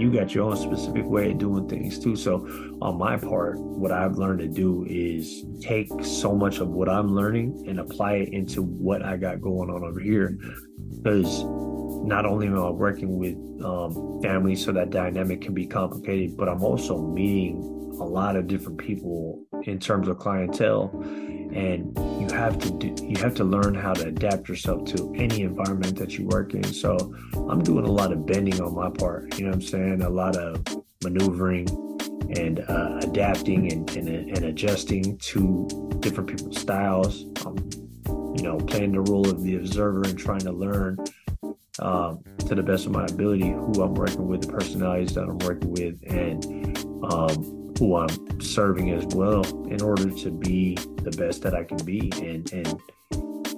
you 0.00 0.12
got 0.12 0.34
your 0.34 0.44
own 0.44 0.56
specific 0.56 1.04
way 1.04 1.32
of 1.32 1.38
doing 1.38 1.68
things 1.68 1.98
too. 1.98 2.14
So, 2.14 2.46
on 2.80 2.96
my 2.96 3.16
part, 3.16 3.58
what 3.58 3.90
I've 3.90 4.16
learned 4.16 4.38
to 4.40 4.48
do 4.48 4.86
is 4.88 5.44
take 5.60 5.88
so 6.04 6.34
much 6.34 6.58
of 6.58 6.68
what 6.68 6.88
I'm 6.88 7.14
learning 7.14 7.64
and 7.66 7.80
apply 7.80 8.14
it 8.14 8.28
into 8.32 8.62
what 8.62 9.02
I 9.02 9.16
got 9.16 9.40
going 9.40 9.68
on 9.68 9.82
over 9.82 10.00
here. 10.00 10.38
Because 11.02 11.42
not 12.06 12.24
only 12.24 12.46
am 12.46 12.56
I 12.56 12.70
working 12.70 13.18
with 13.18 13.36
um, 13.64 14.20
families 14.22 14.64
so 14.64 14.72
that 14.72 14.90
dynamic 14.90 15.40
can 15.40 15.54
be 15.54 15.66
complicated, 15.66 16.36
but 16.36 16.48
I'm 16.48 16.62
also 16.62 16.98
meeting 16.98 17.60
a 18.00 18.04
lot 18.04 18.36
of 18.36 18.46
different 18.46 18.78
people 18.78 19.42
in 19.64 19.80
terms 19.80 20.06
of 20.06 20.18
clientele. 20.18 20.90
And 21.52 21.96
you 22.20 22.28
have 22.36 22.58
to 22.58 22.70
do, 22.70 22.94
you 23.04 23.16
have 23.18 23.34
to 23.36 23.44
learn 23.44 23.74
how 23.74 23.94
to 23.94 24.06
adapt 24.06 24.48
yourself 24.48 24.84
to 24.92 25.12
any 25.16 25.42
environment 25.42 25.96
that 25.96 26.16
you 26.18 26.26
work 26.26 26.54
in. 26.54 26.64
So 26.64 27.14
i'm 27.48 27.62
doing 27.62 27.86
a 27.86 27.90
lot 27.90 28.12
of 28.12 28.26
bending 28.26 28.60
on 28.60 28.74
my 28.74 28.90
part 28.90 29.38
you 29.38 29.44
know 29.44 29.50
what 29.50 29.56
i'm 29.56 29.62
saying? 29.62 30.02
A 30.02 30.10
lot 30.10 30.36
of 30.36 30.64
maneuvering 31.02 31.68
and 32.36 32.60
uh, 32.68 32.98
adapting 33.02 33.72
and, 33.72 33.88
and, 33.96 34.08
and, 34.08 34.44
adjusting 34.44 35.16
to 35.18 35.68
different 36.00 36.28
people's 36.28 36.60
styles. 36.60 37.20
You 37.20 38.42
know 38.42 38.58
playing 38.58 38.92
the 38.92 39.00
role 39.00 39.28
of 39.28 39.42
the 39.42 39.56
observer 39.56 40.02
and 40.02 40.18
trying 40.18 40.40
to 40.40 40.52
learn 40.52 40.98
um, 41.80 42.22
to 42.38 42.54
the 42.54 42.62
best 42.62 42.86
of 42.86 42.92
my 42.92 43.04
ability 43.04 43.48
who 43.48 43.82
i'm 43.82 43.94
working 43.94 44.26
with 44.26 44.42
the 44.42 44.52
personalities 44.52 45.14
that 45.14 45.24
i'm 45.24 45.38
working 45.38 45.70
with 45.70 46.02
and 46.06 46.44
um, 47.12 47.66
who 47.78 47.96
I'm 47.96 48.40
serving 48.40 48.90
as 48.90 49.04
well 49.14 49.44
in 49.66 49.82
order 49.82 50.10
to 50.10 50.30
be 50.30 50.76
the 51.02 51.10
best 51.10 51.42
that 51.42 51.54
I 51.54 51.64
can 51.64 51.78
be 51.84 52.10
and, 52.16 52.50
and 52.52 52.80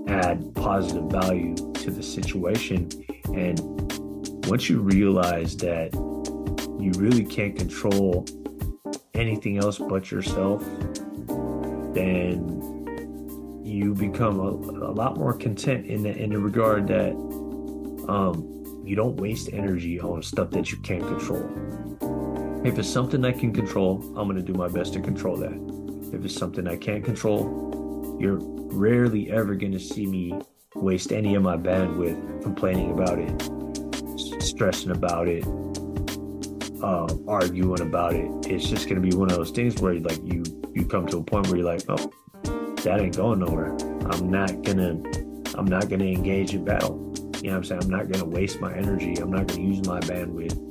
add 0.08 0.54
positive 0.54 1.04
value 1.04 1.54
to 1.54 1.90
the 1.90 2.02
situation. 2.02 2.88
And 3.34 3.60
once 4.46 4.68
you 4.68 4.80
realize 4.80 5.56
that 5.58 5.94
you 6.78 6.92
really 6.96 7.24
can't 7.24 7.56
control 7.56 8.26
anything 9.14 9.58
else 9.58 9.78
but 9.78 10.10
yourself, 10.10 10.64
then 11.94 12.64
you 13.64 13.94
become 13.94 14.40
a, 14.40 14.50
a 14.50 14.92
lot 14.92 15.16
more 15.16 15.34
content 15.34 15.86
in 15.86 16.02
the 16.02 16.16
in 16.16 16.30
the 16.30 16.38
regard 16.38 16.88
that 16.88 17.12
um, 18.08 18.82
you 18.84 18.96
don't 18.96 19.16
waste 19.16 19.50
energy 19.52 20.00
on 20.00 20.22
stuff 20.22 20.50
that 20.50 20.72
you 20.72 20.78
can't 20.78 21.02
control. 21.02 21.44
If 22.64 22.78
it's 22.78 22.88
something 22.88 23.24
I 23.24 23.32
can 23.32 23.52
control, 23.52 24.02
I'm 24.16 24.28
going 24.28 24.36
to 24.36 24.42
do 24.42 24.54
my 24.54 24.68
best 24.68 24.94
to 24.94 25.00
control 25.00 25.36
that. 25.36 26.14
If 26.14 26.24
it's 26.24 26.34
something 26.34 26.66
I 26.66 26.76
can't 26.76 27.04
control, 27.04 28.16
you're 28.18 28.38
rarely 28.40 29.30
ever 29.30 29.54
going 29.54 29.72
to 29.72 29.78
see 29.78 30.06
me 30.06 30.40
waste 30.74 31.12
any 31.12 31.34
of 31.34 31.42
my 31.42 31.56
bandwidth 31.56 32.42
complaining 32.42 32.90
about 32.92 33.18
it, 33.18 34.42
stressing 34.42 34.90
about 34.90 35.28
it, 35.28 35.46
uh, 36.82 37.08
arguing 37.26 37.80
about 37.80 38.14
it. 38.14 38.30
It's 38.46 38.68
just 38.68 38.88
going 38.88 39.00
to 39.00 39.08
be 39.08 39.14
one 39.14 39.30
of 39.30 39.36
those 39.36 39.50
things 39.50 39.80
where 39.80 39.94
like 39.94 40.20
you 40.24 40.42
you 40.74 40.86
come 40.86 41.06
to 41.08 41.18
a 41.18 41.22
point 41.22 41.48
where 41.48 41.56
you're 41.56 41.66
like, 41.66 41.82
oh, 41.88 42.12
that 42.82 43.00
ain't 43.00 43.16
going 43.16 43.40
nowhere. 43.40 43.76
I'm 44.10 44.30
not 44.30 44.62
gonna 44.62 45.00
I'm 45.56 45.66
not 45.66 45.88
gonna 45.88 46.04
engage 46.04 46.54
in 46.54 46.64
battle. 46.64 47.07
You 47.42 47.50
know 47.50 47.50
what 47.50 47.56
I'm 47.56 47.64
saying? 47.64 47.82
I'm 47.84 47.90
not 47.90 48.10
gonna 48.10 48.24
waste 48.24 48.60
my 48.60 48.74
energy. 48.74 49.14
I'm 49.16 49.30
not 49.30 49.46
gonna 49.46 49.62
use 49.62 49.86
my 49.86 50.00
bandwidth 50.00 50.68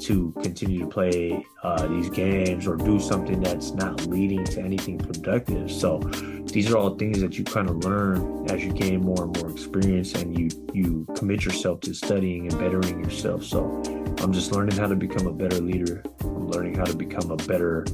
to 0.00 0.32
continue 0.42 0.80
to 0.80 0.86
play 0.86 1.44
uh, 1.62 1.86
these 1.88 2.08
games 2.08 2.66
or 2.66 2.76
do 2.76 3.00
something 3.00 3.40
that's 3.40 3.72
not 3.72 4.06
leading 4.06 4.44
to 4.44 4.60
anything 4.60 4.96
productive. 4.96 5.70
So 5.70 5.98
these 5.98 6.70
are 6.70 6.78
all 6.78 6.94
things 6.96 7.20
that 7.20 7.36
you 7.36 7.44
kind 7.44 7.68
of 7.68 7.84
learn 7.84 8.48
as 8.50 8.64
you 8.64 8.72
gain 8.72 9.00
more 9.00 9.24
and 9.24 9.36
more 9.36 9.50
experience 9.50 10.14
and 10.14 10.38
you 10.38 10.48
you 10.72 11.06
commit 11.16 11.44
yourself 11.44 11.80
to 11.80 11.94
studying 11.94 12.50
and 12.50 12.58
bettering 12.58 13.04
yourself. 13.04 13.44
So 13.44 13.82
I'm 14.20 14.32
just 14.32 14.52
learning 14.52 14.76
how 14.78 14.86
to 14.86 14.96
become 14.96 15.26
a 15.26 15.32
better 15.32 15.60
leader. 15.60 16.02
I'm 16.20 16.48
learning 16.48 16.76
how 16.76 16.84
to 16.84 16.96
become 16.96 17.30
a 17.30 17.36
better 17.36 17.84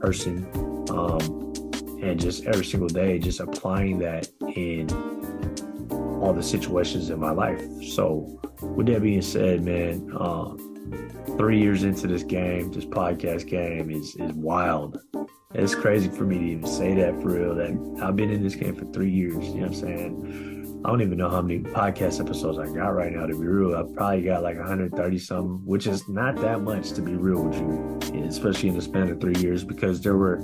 person. 0.00 0.46
Um, 0.90 1.54
and 2.02 2.20
just 2.20 2.44
every 2.44 2.64
single 2.64 2.88
day, 2.88 3.18
just 3.18 3.40
applying 3.40 3.98
that 4.00 4.28
in 4.54 4.86
all 6.24 6.32
the 6.32 6.42
situations 6.42 7.10
in 7.10 7.20
my 7.20 7.30
life. 7.30 7.62
So, 7.82 8.40
with 8.62 8.86
that 8.86 9.02
being 9.02 9.22
said, 9.22 9.62
man, 9.62 10.10
uh, 10.18 10.54
three 11.36 11.60
years 11.60 11.84
into 11.84 12.06
this 12.06 12.22
game, 12.22 12.72
this 12.72 12.86
podcast 12.86 13.46
game 13.46 13.90
is 13.90 14.14
is 14.16 14.32
wild. 14.32 14.98
It's 15.52 15.74
crazy 15.74 16.08
for 16.08 16.24
me 16.24 16.38
to 16.38 16.44
even 16.44 16.66
say 16.66 16.94
that 16.94 17.20
for 17.20 17.28
real. 17.28 17.54
That 17.54 18.00
I've 18.02 18.16
been 18.16 18.30
in 18.30 18.42
this 18.42 18.54
game 18.54 18.74
for 18.74 18.86
three 18.86 19.10
years. 19.10 19.34
You 19.34 19.54
know 19.54 19.60
what 19.60 19.66
I'm 19.66 19.74
saying? 19.74 20.82
I 20.84 20.88
don't 20.88 21.00
even 21.00 21.16
know 21.16 21.30
how 21.30 21.40
many 21.40 21.60
podcast 21.60 22.20
episodes 22.20 22.58
I 22.58 22.66
got 22.66 22.88
right 22.88 23.12
now. 23.12 23.26
To 23.26 23.32
be 23.32 23.46
real, 23.46 23.76
I 23.76 23.82
probably 23.94 24.22
got 24.22 24.42
like 24.42 24.56
130 24.56 25.18
something, 25.18 25.64
which 25.64 25.86
is 25.86 26.08
not 26.08 26.36
that 26.36 26.62
much 26.62 26.92
to 26.92 27.02
be 27.02 27.14
real 27.14 27.42
with 27.42 27.58
you, 27.58 28.24
especially 28.28 28.70
in 28.70 28.76
the 28.76 28.82
span 28.82 29.10
of 29.10 29.20
three 29.20 29.36
years. 29.40 29.64
Because 29.64 30.00
there 30.00 30.16
were, 30.16 30.38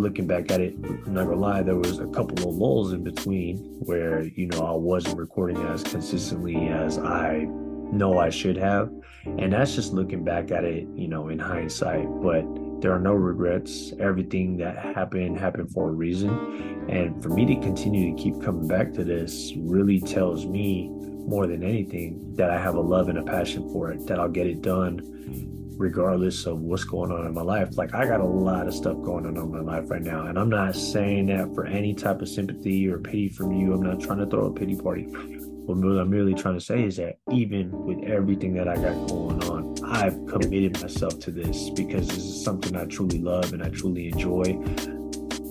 looking 0.00 0.26
back 0.26 0.50
at 0.50 0.60
it, 0.60 0.74
I'm 0.84 1.14
not 1.14 1.24
gonna 1.24 1.36
lie, 1.36 1.62
there 1.62 1.76
was 1.76 1.98
a 1.98 2.06
couple 2.06 2.48
of 2.48 2.54
lulls 2.56 2.92
in 2.92 3.04
between 3.04 3.58
where 3.80 4.22
you 4.22 4.46
know 4.46 4.66
I 4.66 4.72
wasn't 4.72 5.18
recording 5.18 5.58
as 5.68 5.82
consistently 5.82 6.68
as 6.68 6.98
I 6.98 7.46
know 7.92 8.18
I 8.18 8.30
should 8.30 8.56
have. 8.56 8.90
And 9.38 9.52
that's 9.52 9.74
just 9.74 9.92
looking 9.92 10.24
back 10.24 10.50
at 10.50 10.64
it, 10.64 10.86
you 10.94 11.08
know, 11.08 11.28
in 11.28 11.38
hindsight. 11.38 12.06
But 12.22 12.44
there 12.80 12.92
are 12.92 13.00
no 13.00 13.12
regrets. 13.12 13.92
Everything 13.98 14.56
that 14.58 14.76
happened 14.78 15.38
happened 15.38 15.70
for 15.72 15.90
a 15.90 15.92
reason. 15.92 16.86
And 16.88 17.22
for 17.22 17.28
me 17.28 17.44
to 17.46 17.54
continue 17.56 18.14
to 18.14 18.22
keep 18.22 18.40
coming 18.42 18.66
back 18.66 18.92
to 18.94 19.04
this 19.04 19.52
really 19.56 20.00
tells 20.00 20.46
me 20.46 20.88
more 20.88 21.46
than 21.46 21.62
anything 21.62 22.34
that 22.36 22.50
I 22.50 22.58
have 22.58 22.74
a 22.74 22.80
love 22.80 23.08
and 23.08 23.18
a 23.18 23.22
passion 23.22 23.70
for 23.72 23.92
it, 23.92 24.06
that 24.06 24.18
I'll 24.18 24.28
get 24.28 24.46
it 24.46 24.62
done 24.62 25.59
regardless 25.80 26.44
of 26.44 26.60
what's 26.60 26.84
going 26.84 27.10
on 27.10 27.26
in 27.26 27.32
my 27.32 27.40
life. 27.40 27.78
Like 27.78 27.94
I 27.94 28.06
got 28.06 28.20
a 28.20 28.24
lot 28.24 28.68
of 28.68 28.74
stuff 28.74 29.00
going 29.02 29.24
on 29.24 29.36
in 29.38 29.50
my 29.50 29.60
life 29.60 29.90
right 29.90 30.02
now. 30.02 30.26
And 30.26 30.38
I'm 30.38 30.50
not 30.50 30.76
saying 30.76 31.26
that 31.26 31.54
for 31.54 31.64
any 31.64 31.94
type 31.94 32.20
of 32.20 32.28
sympathy 32.28 32.86
or 32.86 32.98
pity 32.98 33.30
from 33.30 33.52
you. 33.52 33.72
I'm 33.72 33.82
not 33.82 33.98
trying 33.98 34.18
to 34.18 34.26
throw 34.26 34.46
a 34.46 34.52
pity 34.52 34.76
party. 34.76 35.04
What 35.04 35.76
I'm 35.76 36.10
really 36.10 36.34
trying 36.34 36.54
to 36.54 36.60
say 36.60 36.84
is 36.84 36.96
that 36.96 37.16
even 37.32 37.70
with 37.70 38.04
everything 38.04 38.52
that 38.54 38.68
I 38.68 38.74
got 38.74 39.08
going 39.08 39.42
on, 39.44 39.74
I've 39.84 40.26
committed 40.26 40.80
myself 40.82 41.18
to 41.20 41.30
this 41.30 41.70
because 41.70 42.08
this 42.08 42.18
is 42.18 42.44
something 42.44 42.76
I 42.76 42.84
truly 42.84 43.18
love 43.18 43.54
and 43.54 43.62
I 43.62 43.70
truly 43.70 44.08
enjoy. 44.08 44.60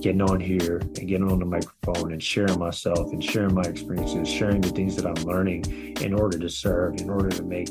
Getting 0.01 0.21
on 0.21 0.39
here 0.39 0.77
and 0.77 1.07
getting 1.07 1.29
on 1.29 1.39
the 1.39 1.45
microphone 1.45 2.13
and 2.13 2.23
sharing 2.23 2.57
myself 2.57 3.12
and 3.12 3.23
sharing 3.23 3.53
my 3.53 3.63
experiences, 3.63 4.29
sharing 4.29 4.62
the 4.62 4.69
things 4.69 4.95
that 4.95 5.05
I'm 5.05 5.25
learning 5.25 5.65
in 6.01 6.13
order 6.13 6.39
to 6.39 6.49
serve, 6.49 6.95
in 6.95 7.09
order 7.09 7.29
to 7.29 7.43
make 7.43 7.67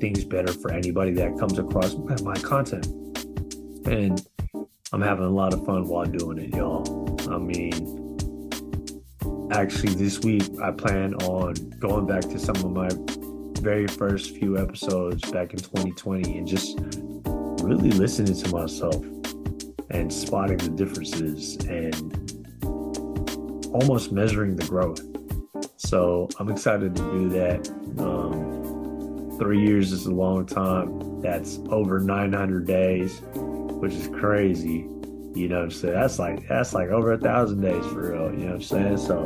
things 0.00 0.24
better 0.24 0.52
for 0.52 0.72
anybody 0.72 1.12
that 1.14 1.36
comes 1.38 1.58
across 1.58 1.94
my 2.22 2.34
content. 2.34 2.86
And 3.86 4.24
I'm 4.92 5.02
having 5.02 5.24
a 5.24 5.30
lot 5.30 5.54
of 5.54 5.64
fun 5.64 5.88
while 5.88 6.04
doing 6.04 6.38
it, 6.38 6.54
y'all. 6.54 7.18
I 7.28 7.38
mean, 7.38 8.18
actually 9.52 9.94
this 9.94 10.20
week 10.20 10.44
I 10.62 10.70
plan 10.70 11.14
on 11.14 11.54
going 11.78 12.06
back 12.06 12.22
to 12.22 12.38
some 12.38 12.56
of 12.56 12.70
my 12.70 12.88
very 13.60 13.86
first 13.86 14.36
few 14.36 14.58
episodes 14.58 15.30
back 15.30 15.52
in 15.52 15.58
2020 15.58 16.38
and 16.38 16.46
just 16.46 16.78
really 17.62 17.90
listening 17.90 18.34
to 18.34 18.48
myself 18.50 18.96
and 19.92 20.12
spotting 20.12 20.58
the 20.58 20.70
differences 20.70 21.56
and 21.66 22.18
almost 23.72 24.12
measuring 24.12 24.56
the 24.56 24.66
growth. 24.66 25.00
So 25.76 26.28
I'm 26.38 26.50
excited 26.50 26.96
to 26.96 27.02
do 27.12 27.28
that. 27.30 27.68
Um, 27.98 29.36
three 29.38 29.60
years 29.60 29.92
is 29.92 30.06
a 30.06 30.10
long 30.10 30.46
time. 30.46 31.20
That's 31.20 31.60
over 31.68 32.00
900 32.00 32.66
days, 32.66 33.20
which 33.34 33.92
is 33.92 34.08
crazy. 34.08 34.88
You 35.34 35.48
know 35.48 35.56
what 35.56 35.64
I'm 35.64 35.70
saying? 35.70 35.94
That's 35.94 36.18
like 36.18 36.48
that's 36.48 36.74
like 36.74 36.90
over 36.90 37.12
a 37.12 37.18
thousand 37.18 37.62
days 37.62 37.84
for 37.86 38.12
real. 38.12 38.32
You 38.32 38.38
know 38.38 38.46
what 38.46 38.54
I'm 38.54 38.62
saying? 38.62 38.98
So 38.98 39.24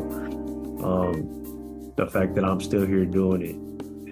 um, 0.84 1.92
the 1.96 2.06
fact 2.06 2.34
that 2.36 2.44
I'm 2.44 2.60
still 2.60 2.86
here 2.86 3.04
doing 3.04 3.42
it, 3.42 3.56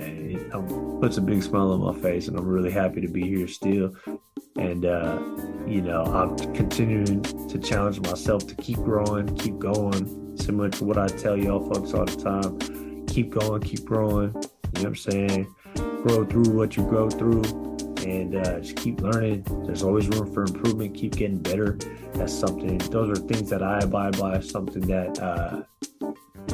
and 0.02 0.32
it 0.32 0.54
um, 0.54 0.83
puts 1.04 1.18
a 1.18 1.20
big 1.20 1.42
smile 1.42 1.70
on 1.70 1.80
my 1.82 1.92
face, 2.00 2.28
and 2.28 2.38
I'm 2.38 2.46
really 2.46 2.70
happy 2.70 3.02
to 3.02 3.08
be 3.08 3.28
here 3.28 3.46
still. 3.46 3.94
And 4.56 4.86
uh, 4.86 5.20
you 5.66 5.82
know, 5.82 6.02
I'm 6.02 6.34
continuing 6.54 7.22
to 7.22 7.58
challenge 7.58 8.00
myself 8.00 8.46
to 8.46 8.54
keep 8.54 8.78
growing, 8.78 9.36
keep 9.36 9.58
going. 9.58 10.34
Similar 10.38 10.70
to 10.70 10.84
what 10.84 10.96
I 10.96 11.08
tell 11.08 11.36
y'all 11.36 11.60
folks 11.70 11.92
all 11.92 12.06
the 12.06 12.16
time: 12.16 13.04
keep 13.06 13.28
going, 13.28 13.60
keep 13.60 13.84
growing. 13.84 14.32
You 14.32 14.32
know 14.32 14.44
what 14.72 14.86
I'm 14.86 14.96
saying? 14.96 15.54
Grow 15.74 16.24
through 16.24 16.50
what 16.56 16.74
you 16.74 16.84
grow 16.84 17.10
through, 17.10 17.42
and 18.06 18.36
uh, 18.36 18.60
just 18.60 18.76
keep 18.76 19.02
learning. 19.02 19.42
There's 19.66 19.82
always 19.82 20.08
room 20.08 20.32
for 20.32 20.44
improvement. 20.44 20.94
Keep 20.94 21.16
getting 21.16 21.38
better. 21.38 21.76
That's 22.14 22.32
something. 22.32 22.78
Those 22.78 23.10
are 23.10 23.20
things 23.20 23.50
that 23.50 23.62
I 23.62 23.80
abide 23.80 24.18
by. 24.18 24.40
Something 24.40 24.86
that 24.86 25.20
uh, 25.20 25.64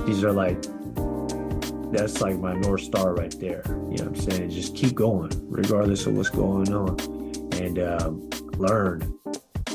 these 0.07 0.25
are 0.25 0.33
like. 0.33 0.61
That's 1.93 2.21
like 2.21 2.39
my 2.39 2.55
north 2.55 2.83
star 2.83 3.15
right 3.15 3.35
there. 3.41 3.63
You 3.67 3.75
know 3.75 3.89
what 3.89 4.01
I'm 4.01 4.17
saying? 4.17 4.51
Just 4.51 4.77
keep 4.77 4.95
going, 4.95 5.31
regardless 5.51 6.07
of 6.07 6.17
what's 6.17 6.31
going 6.31 6.73
on, 6.73 6.99
and 7.61 7.79
um, 7.79 8.31
learn 8.57 9.19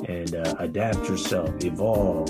and 0.07 0.35
uh, 0.35 0.55
adapt 0.59 1.09
yourself, 1.09 1.49
evolve. 1.63 2.29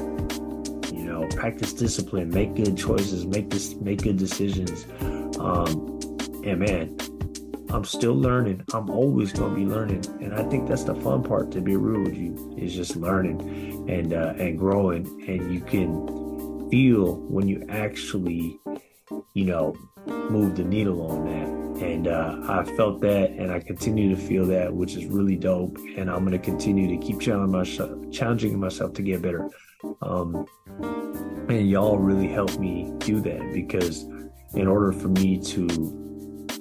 You 0.92 1.04
know, 1.12 1.28
practice 1.36 1.74
discipline, 1.74 2.30
make 2.30 2.56
good 2.56 2.78
choices, 2.78 3.26
make 3.26 3.50
this, 3.50 3.76
make 3.76 4.02
good 4.02 4.18
decisions. 4.18 4.86
Um, 5.40 6.00
and 6.44 6.60
man, 6.60 6.98
I'm 7.70 7.84
still 7.84 8.16
learning. 8.16 8.64
I'm 8.74 8.90
always 8.90 9.34
going 9.34 9.54
to 9.54 9.60
be 9.60 9.66
learning, 9.66 10.06
and 10.22 10.34
I 10.34 10.44
think 10.44 10.68
that's 10.68 10.84
the 10.84 10.96
fun 10.96 11.24
part. 11.24 11.52
To 11.52 11.62
be 11.62 11.76
real 11.76 12.02
with 12.04 12.16
you, 12.16 12.56
is 12.58 12.74
just 12.74 12.96
learning 12.96 13.90
and 13.90 14.14
uh, 14.14 14.34
and 14.38 14.58
growing, 14.58 15.06
and 15.28 15.54
you 15.54 15.60
can 15.60 16.70
feel 16.70 17.18
when 17.18 17.48
you 17.48 17.66
actually, 17.70 18.60
you 19.34 19.46
know, 19.46 19.76
move 20.08 20.56
the 20.56 20.64
needle 20.64 21.10
on 21.10 21.26
that. 21.26 21.84
And 21.84 22.08
uh, 22.08 22.38
I 22.48 22.64
felt 22.64 23.02
that, 23.02 23.32
and 23.32 23.52
I 23.52 23.60
continue 23.60 24.16
to 24.16 24.22
feel 24.22 24.46
that, 24.48 24.74
which 24.74 24.96
is 24.96 25.06
really 25.06 25.36
dope. 25.36 25.78
And 25.98 26.10
I'm 26.10 26.26
going 26.26 26.32
to 26.32 26.40
continue 26.40 26.88
to 26.88 27.06
keep 27.06 27.20
challenging 27.20 27.52
myself, 27.52 28.12
challenging 28.12 28.60
myself 28.60 28.94
to 28.94 29.02
get 29.02 29.22
better. 29.22 29.50
Um, 30.02 30.46
and 31.50 31.70
y'all 31.70 31.98
really 31.98 32.28
helped 32.28 32.60
me 32.60 32.92
do 33.00 33.20
that 33.22 33.54
because 33.54 34.04
in 34.54 34.68
order 34.68 34.92
for 34.92 35.10
me 35.10 35.38
to 35.38 35.68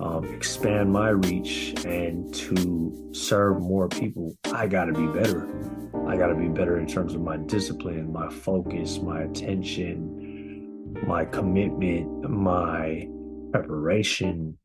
um, 0.01 0.25
expand 0.35 0.93
my 0.93 1.11
reach 1.11 1.75
and 1.87 2.35
to 2.35 3.11
serve 3.13 3.61
more 3.61 3.89
people, 3.89 4.37
I 4.53 4.67
got 4.67 4.87
to 4.87 4.93
be 4.93 5.07
better. 5.07 5.49
I 6.07 6.17
got 6.17 6.27
to 6.27 6.35
be 6.35 6.49
better 6.49 6.79
in 6.79 6.87
terms 6.87 7.15
of 7.15 7.23
my 7.23 7.37
discipline, 7.37 8.13
my 8.13 8.29
focus, 8.29 8.99
my 8.99 9.23
attention, 9.23 10.24
my 11.07 11.25
commitment, 11.25 12.29
my 12.29 13.09
preparation, 13.53 14.57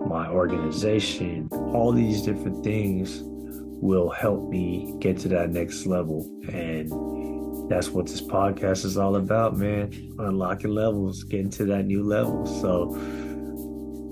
my 0.00 0.28
organization. 0.28 1.48
All 1.52 1.92
these 1.92 2.22
different 2.22 2.64
things 2.64 3.20
will 3.24 4.10
help 4.10 4.48
me 4.48 4.94
get 4.98 5.18
to 5.18 5.28
that 5.28 5.50
next 5.50 5.86
level. 5.86 6.28
And 6.48 7.70
that's 7.70 7.90
what 7.90 8.06
this 8.06 8.20
podcast 8.20 8.84
is 8.84 8.96
all 8.96 9.16
about, 9.16 9.56
man. 9.56 9.92
Unlocking 10.18 10.70
levels, 10.70 11.24
getting 11.24 11.50
to 11.50 11.64
that 11.66 11.84
new 11.84 12.02
level. 12.02 12.46
So, 12.46 12.90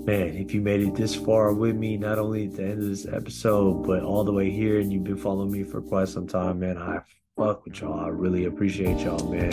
man, 0.05 0.35
if 0.35 0.53
you 0.53 0.61
made 0.61 0.81
it 0.81 0.95
this 0.95 1.15
far 1.15 1.53
with 1.53 1.75
me, 1.75 1.97
not 1.97 2.19
only 2.19 2.45
at 2.45 2.53
the 2.53 2.63
end 2.63 2.83
of 2.83 2.89
this 2.89 3.05
episode, 3.05 3.85
but 3.85 4.03
all 4.03 4.23
the 4.23 4.33
way 4.33 4.49
here, 4.49 4.79
and 4.79 4.93
you've 4.93 5.03
been 5.03 5.17
following 5.17 5.51
me 5.51 5.63
for 5.63 5.81
quite 5.81 6.07
some 6.07 6.27
time, 6.27 6.59
man, 6.59 6.77
I 6.77 7.01
fuck 7.37 7.65
with 7.65 7.81
y'all. 7.81 7.99
I 7.99 8.07
really 8.07 8.45
appreciate 8.45 8.99
y'all, 8.99 9.29
man. 9.29 9.51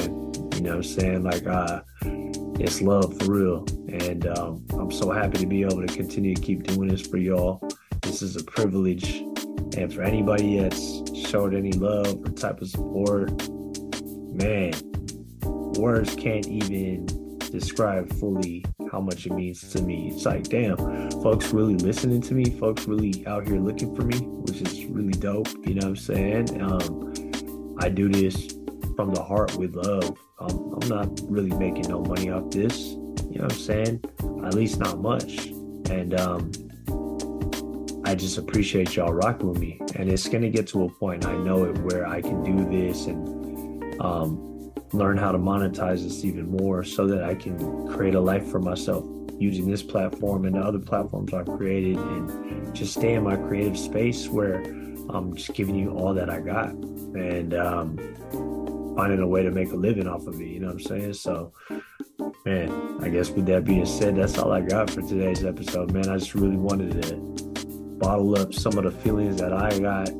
You 0.55 0.61
know 0.61 0.71
what 0.71 0.77
I'm 0.77 0.83
saying? 0.85 1.23
Like, 1.25 1.47
uh, 1.47 1.81
it's 2.61 2.81
love 2.81 3.19
for 3.19 3.33
real. 3.33 3.67
And 3.89 4.27
um, 4.29 4.65
I'm 4.75 4.93
so 4.93 5.11
happy 5.11 5.39
to 5.39 5.47
be 5.47 5.63
able 5.63 5.85
to 5.85 5.93
continue 5.93 6.35
to 6.35 6.41
keep 6.41 6.63
doing 6.63 6.89
this 6.89 7.05
for 7.05 7.17
y'all. 7.17 7.61
This 8.03 8.23
is 8.23 8.37
a 8.37 8.45
privilege. 8.45 9.25
And 9.77 9.93
for 9.93 10.03
anybody 10.03 10.59
that's 10.59 11.03
showed 11.29 11.55
any 11.55 11.73
love 11.73 12.21
or 12.25 12.31
type 12.31 12.61
of 12.61 12.69
support, 12.69 13.31
man, 14.33 14.73
words 15.77 16.15
can't 16.15 16.47
even 16.47 17.07
describe 17.51 18.13
fully 18.15 18.65
how 18.93 19.01
much 19.01 19.27
it 19.27 19.33
means 19.33 19.69
to 19.73 19.83
me. 19.83 20.11
It's 20.15 20.25
like, 20.25 20.45
damn, 20.45 20.77
folks 21.23 21.53
really 21.53 21.75
listening 21.75 22.21
to 22.23 22.35
me, 22.35 22.45
folks 22.45 22.87
really 22.87 23.27
out 23.27 23.49
here 23.49 23.59
looking 23.59 23.95
for 23.97 24.03
me, 24.03 24.19
which 24.19 24.61
is 24.61 24.85
really 24.87 25.13
dope. 25.13 25.49
You 25.67 25.75
know 25.75 25.89
what 25.89 25.89
I'm 25.89 25.97
saying? 25.97 26.63
Um, 26.63 27.32
I 27.83 27.89
do 27.89 28.09
this 28.09 28.47
from 28.95 29.13
the 29.13 29.21
heart 29.21 29.57
with 29.57 29.75
love. 29.75 30.17
Um, 30.39 30.79
I'm 30.81 30.89
not 30.89 31.21
really 31.25 31.51
making 31.51 31.89
no 31.91 32.01
money 32.01 32.31
off 32.31 32.49
this. 32.49 32.91
You 32.91 33.39
know 33.39 33.45
what 33.45 33.55
I'm 33.55 33.59
saying? 33.59 34.05
At 34.47 34.55
least 34.55 34.79
not 34.79 35.01
much. 35.01 35.47
And 35.91 36.15
um, 36.15 36.53
I 38.05 38.15
just 38.15 38.39
appreciate 38.39 38.95
y'all 38.95 39.13
rocking 39.13 39.49
with 39.49 39.59
me. 39.59 39.81
And 39.97 40.09
it's 40.09 40.29
gonna 40.29 40.49
get 40.49 40.69
to 40.69 40.85
a 40.85 40.89
point, 40.91 41.27
I 41.27 41.37
know 41.39 41.65
it, 41.65 41.77
where 41.79 42.07
I 42.07 42.21
can 42.21 42.45
do 42.45 42.65
this 42.71 43.07
and 43.07 44.01
um, 44.01 44.73
learn 44.93 45.17
how 45.17 45.33
to 45.33 45.39
monetize 45.39 46.05
this 46.05 46.25
even 46.25 46.53
more 46.53 46.85
so 46.85 47.09
that 47.09 47.25
I 47.25 47.35
can 47.35 47.89
create 47.89 48.15
a 48.15 48.21
life 48.21 48.47
for 48.47 48.61
myself 48.61 49.05
using 49.41 49.69
this 49.69 49.83
platform 49.83 50.45
and 50.45 50.55
the 50.55 50.61
other 50.61 50.79
platforms 50.79 51.35
I've 51.35 51.47
created 51.47 51.97
and 51.97 52.73
just 52.77 52.95
stay 52.95 53.15
in 53.15 53.25
my 53.25 53.35
creative 53.35 53.77
space 53.77 54.29
where 54.29 54.63
I'm 55.11 55.35
just 55.37 55.55
giving 55.55 55.75
you 55.75 55.91
all 55.91 56.15
that 56.15 56.31
I 56.31 56.41
got 56.41 56.71
and 56.71 57.55
um, 57.55 57.99
finding 58.97 59.21
a 59.21 59.27
way 59.27 59.43
to 59.43 59.51
make 59.51 59.73
a 59.73 59.77
living 59.77 60.07
off 60.07 60.27
of 60.27 60.41
it. 60.41 60.47
You 60.47 60.61
know 60.61 60.69
what 60.69 60.75
I'm 60.75 60.81
saying? 60.81 61.15
So, 61.15 61.53
man, 62.45 62.99
I 63.03 63.09
guess 63.09 63.31
with 63.31 63.47
that 63.47 63.65
being 63.65 63.87
said, 63.87 64.17
that's 64.17 64.39
all 64.39 64.53
I 64.53 64.61
got 64.61 64.91
for 64.91 65.03
today's 65.03 65.45
episode, 65.45 65.93
man. 65.93 66.09
I 66.09 66.19
just 66.19 66.35
really 66.35 66.57
wanted 66.57 67.03
to 67.03 67.17
bottle 67.99 68.39
up 68.39 68.53
some 68.53 68.79
of 68.79 68.85
the 68.85 68.91
feelings 68.91 69.37
that 69.41 69.53
I 69.53 69.79
got 69.79 70.11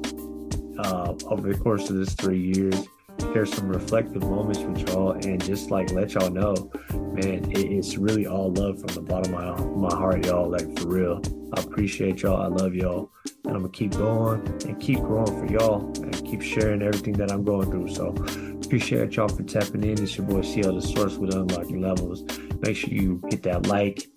uh, 0.87 1.15
over 1.27 1.53
the 1.53 1.59
course 1.59 1.91
of 1.91 1.97
this 1.97 2.15
three 2.15 2.41
years 2.55 2.87
share 3.21 3.47
some 3.47 3.69
reflective 3.69 4.23
moments 4.23 4.61
with 4.61 4.89
y'all 4.89 5.13
and 5.13 5.43
just 5.43 5.71
like 5.71 5.91
let 5.93 6.15
y'all 6.15 6.31
know, 6.31 6.71
man, 6.93 7.51
it's 7.53 7.97
really 7.97 8.27
all 8.27 8.53
love 8.53 8.81
from 8.81 8.95
the 8.95 9.01
bottom 9.01 9.35
of 9.35 9.59
my, 9.77 9.89
my 9.89 9.97
heart, 9.97 10.27
y'all. 10.27 10.51
Like 10.51 10.79
for 10.79 10.89
real. 10.89 11.23
I 11.55 11.61
appreciate 11.61 12.23
y'all. 12.23 12.41
I 12.41 12.47
love 12.47 12.75
y'all. 12.75 13.11
And 13.45 13.55
I'm 13.55 13.63
gonna 13.63 13.69
keep 13.69 13.93
going 13.93 14.47
and 14.67 14.81
keep 14.81 15.01
growing 15.01 15.27
for 15.27 15.53
y'all 15.53 15.85
and 16.03 16.15
keep 16.27 16.41
sharing 16.43 16.83
everything 16.83 17.15
that 17.15 17.31
I'm 17.31 17.45
going 17.45 17.71
through. 17.71 17.89
So 17.89 18.15
appreciate 18.65 19.17
y'all 19.17 19.29
for 19.29 19.43
tapping 19.43 19.85
in. 19.85 20.03
It's 20.03 20.17
your 20.17 20.27
boy 20.27 20.43
CL 20.43 20.75
the 20.75 20.83
source 20.83 21.17
with 21.17 21.35
unlocking 21.35 21.81
levels. 21.81 22.25
Make 22.61 22.77
sure 22.77 22.91
you 22.91 23.21
hit 23.31 23.43
that 23.43 23.67
like 23.67 24.09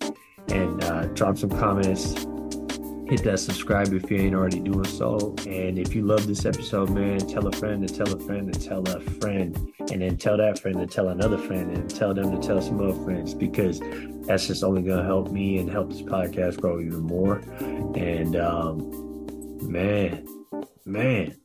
and 0.48 0.82
uh, 0.84 1.06
drop 1.08 1.36
some 1.36 1.50
comments 1.50 2.26
hit 3.08 3.22
that 3.22 3.38
subscribe 3.38 3.92
if 3.92 4.10
you 4.10 4.16
ain't 4.18 4.34
already 4.34 4.60
doing 4.60 4.84
so. 4.84 5.34
And 5.46 5.78
if 5.78 5.94
you 5.94 6.02
love 6.02 6.26
this 6.26 6.44
episode, 6.44 6.90
man, 6.90 7.20
tell 7.20 7.46
a 7.46 7.52
friend 7.52 7.86
to 7.86 7.94
tell 7.94 8.12
a 8.12 8.18
friend 8.18 8.52
to 8.52 8.58
tell 8.58 8.86
a 8.88 9.00
friend, 9.00 9.72
and 9.92 10.02
then 10.02 10.16
tell 10.16 10.36
that 10.36 10.58
friend 10.58 10.78
to 10.78 10.86
tell 10.86 11.08
another 11.08 11.38
friend, 11.38 11.76
and 11.76 11.88
tell 11.88 12.12
them 12.14 12.38
to 12.38 12.46
tell 12.46 12.60
some 12.60 12.80
other 12.80 12.98
friends 13.04 13.34
because 13.34 13.80
that's 14.26 14.48
just 14.48 14.64
only 14.64 14.82
going 14.82 14.98
to 14.98 15.04
help 15.04 15.30
me 15.30 15.58
and 15.58 15.70
help 15.70 15.90
this 15.90 16.02
podcast 16.02 16.60
grow 16.60 16.80
even 16.80 17.02
more. 17.02 17.36
And 17.96 18.34
um, 18.36 18.90
man, 19.62 20.26
man, 20.84 21.36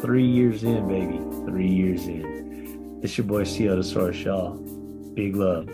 three 0.00 0.26
years 0.26 0.62
in, 0.62 0.86
baby, 0.86 1.18
three 1.46 1.68
years 1.68 2.06
in. 2.06 3.00
It's 3.02 3.16
your 3.16 3.26
boy 3.26 3.44
CL 3.44 3.76
the 3.76 3.84
Source, 3.84 4.18
y'all. 4.18 4.56
Big 5.14 5.36
love. 5.36 5.68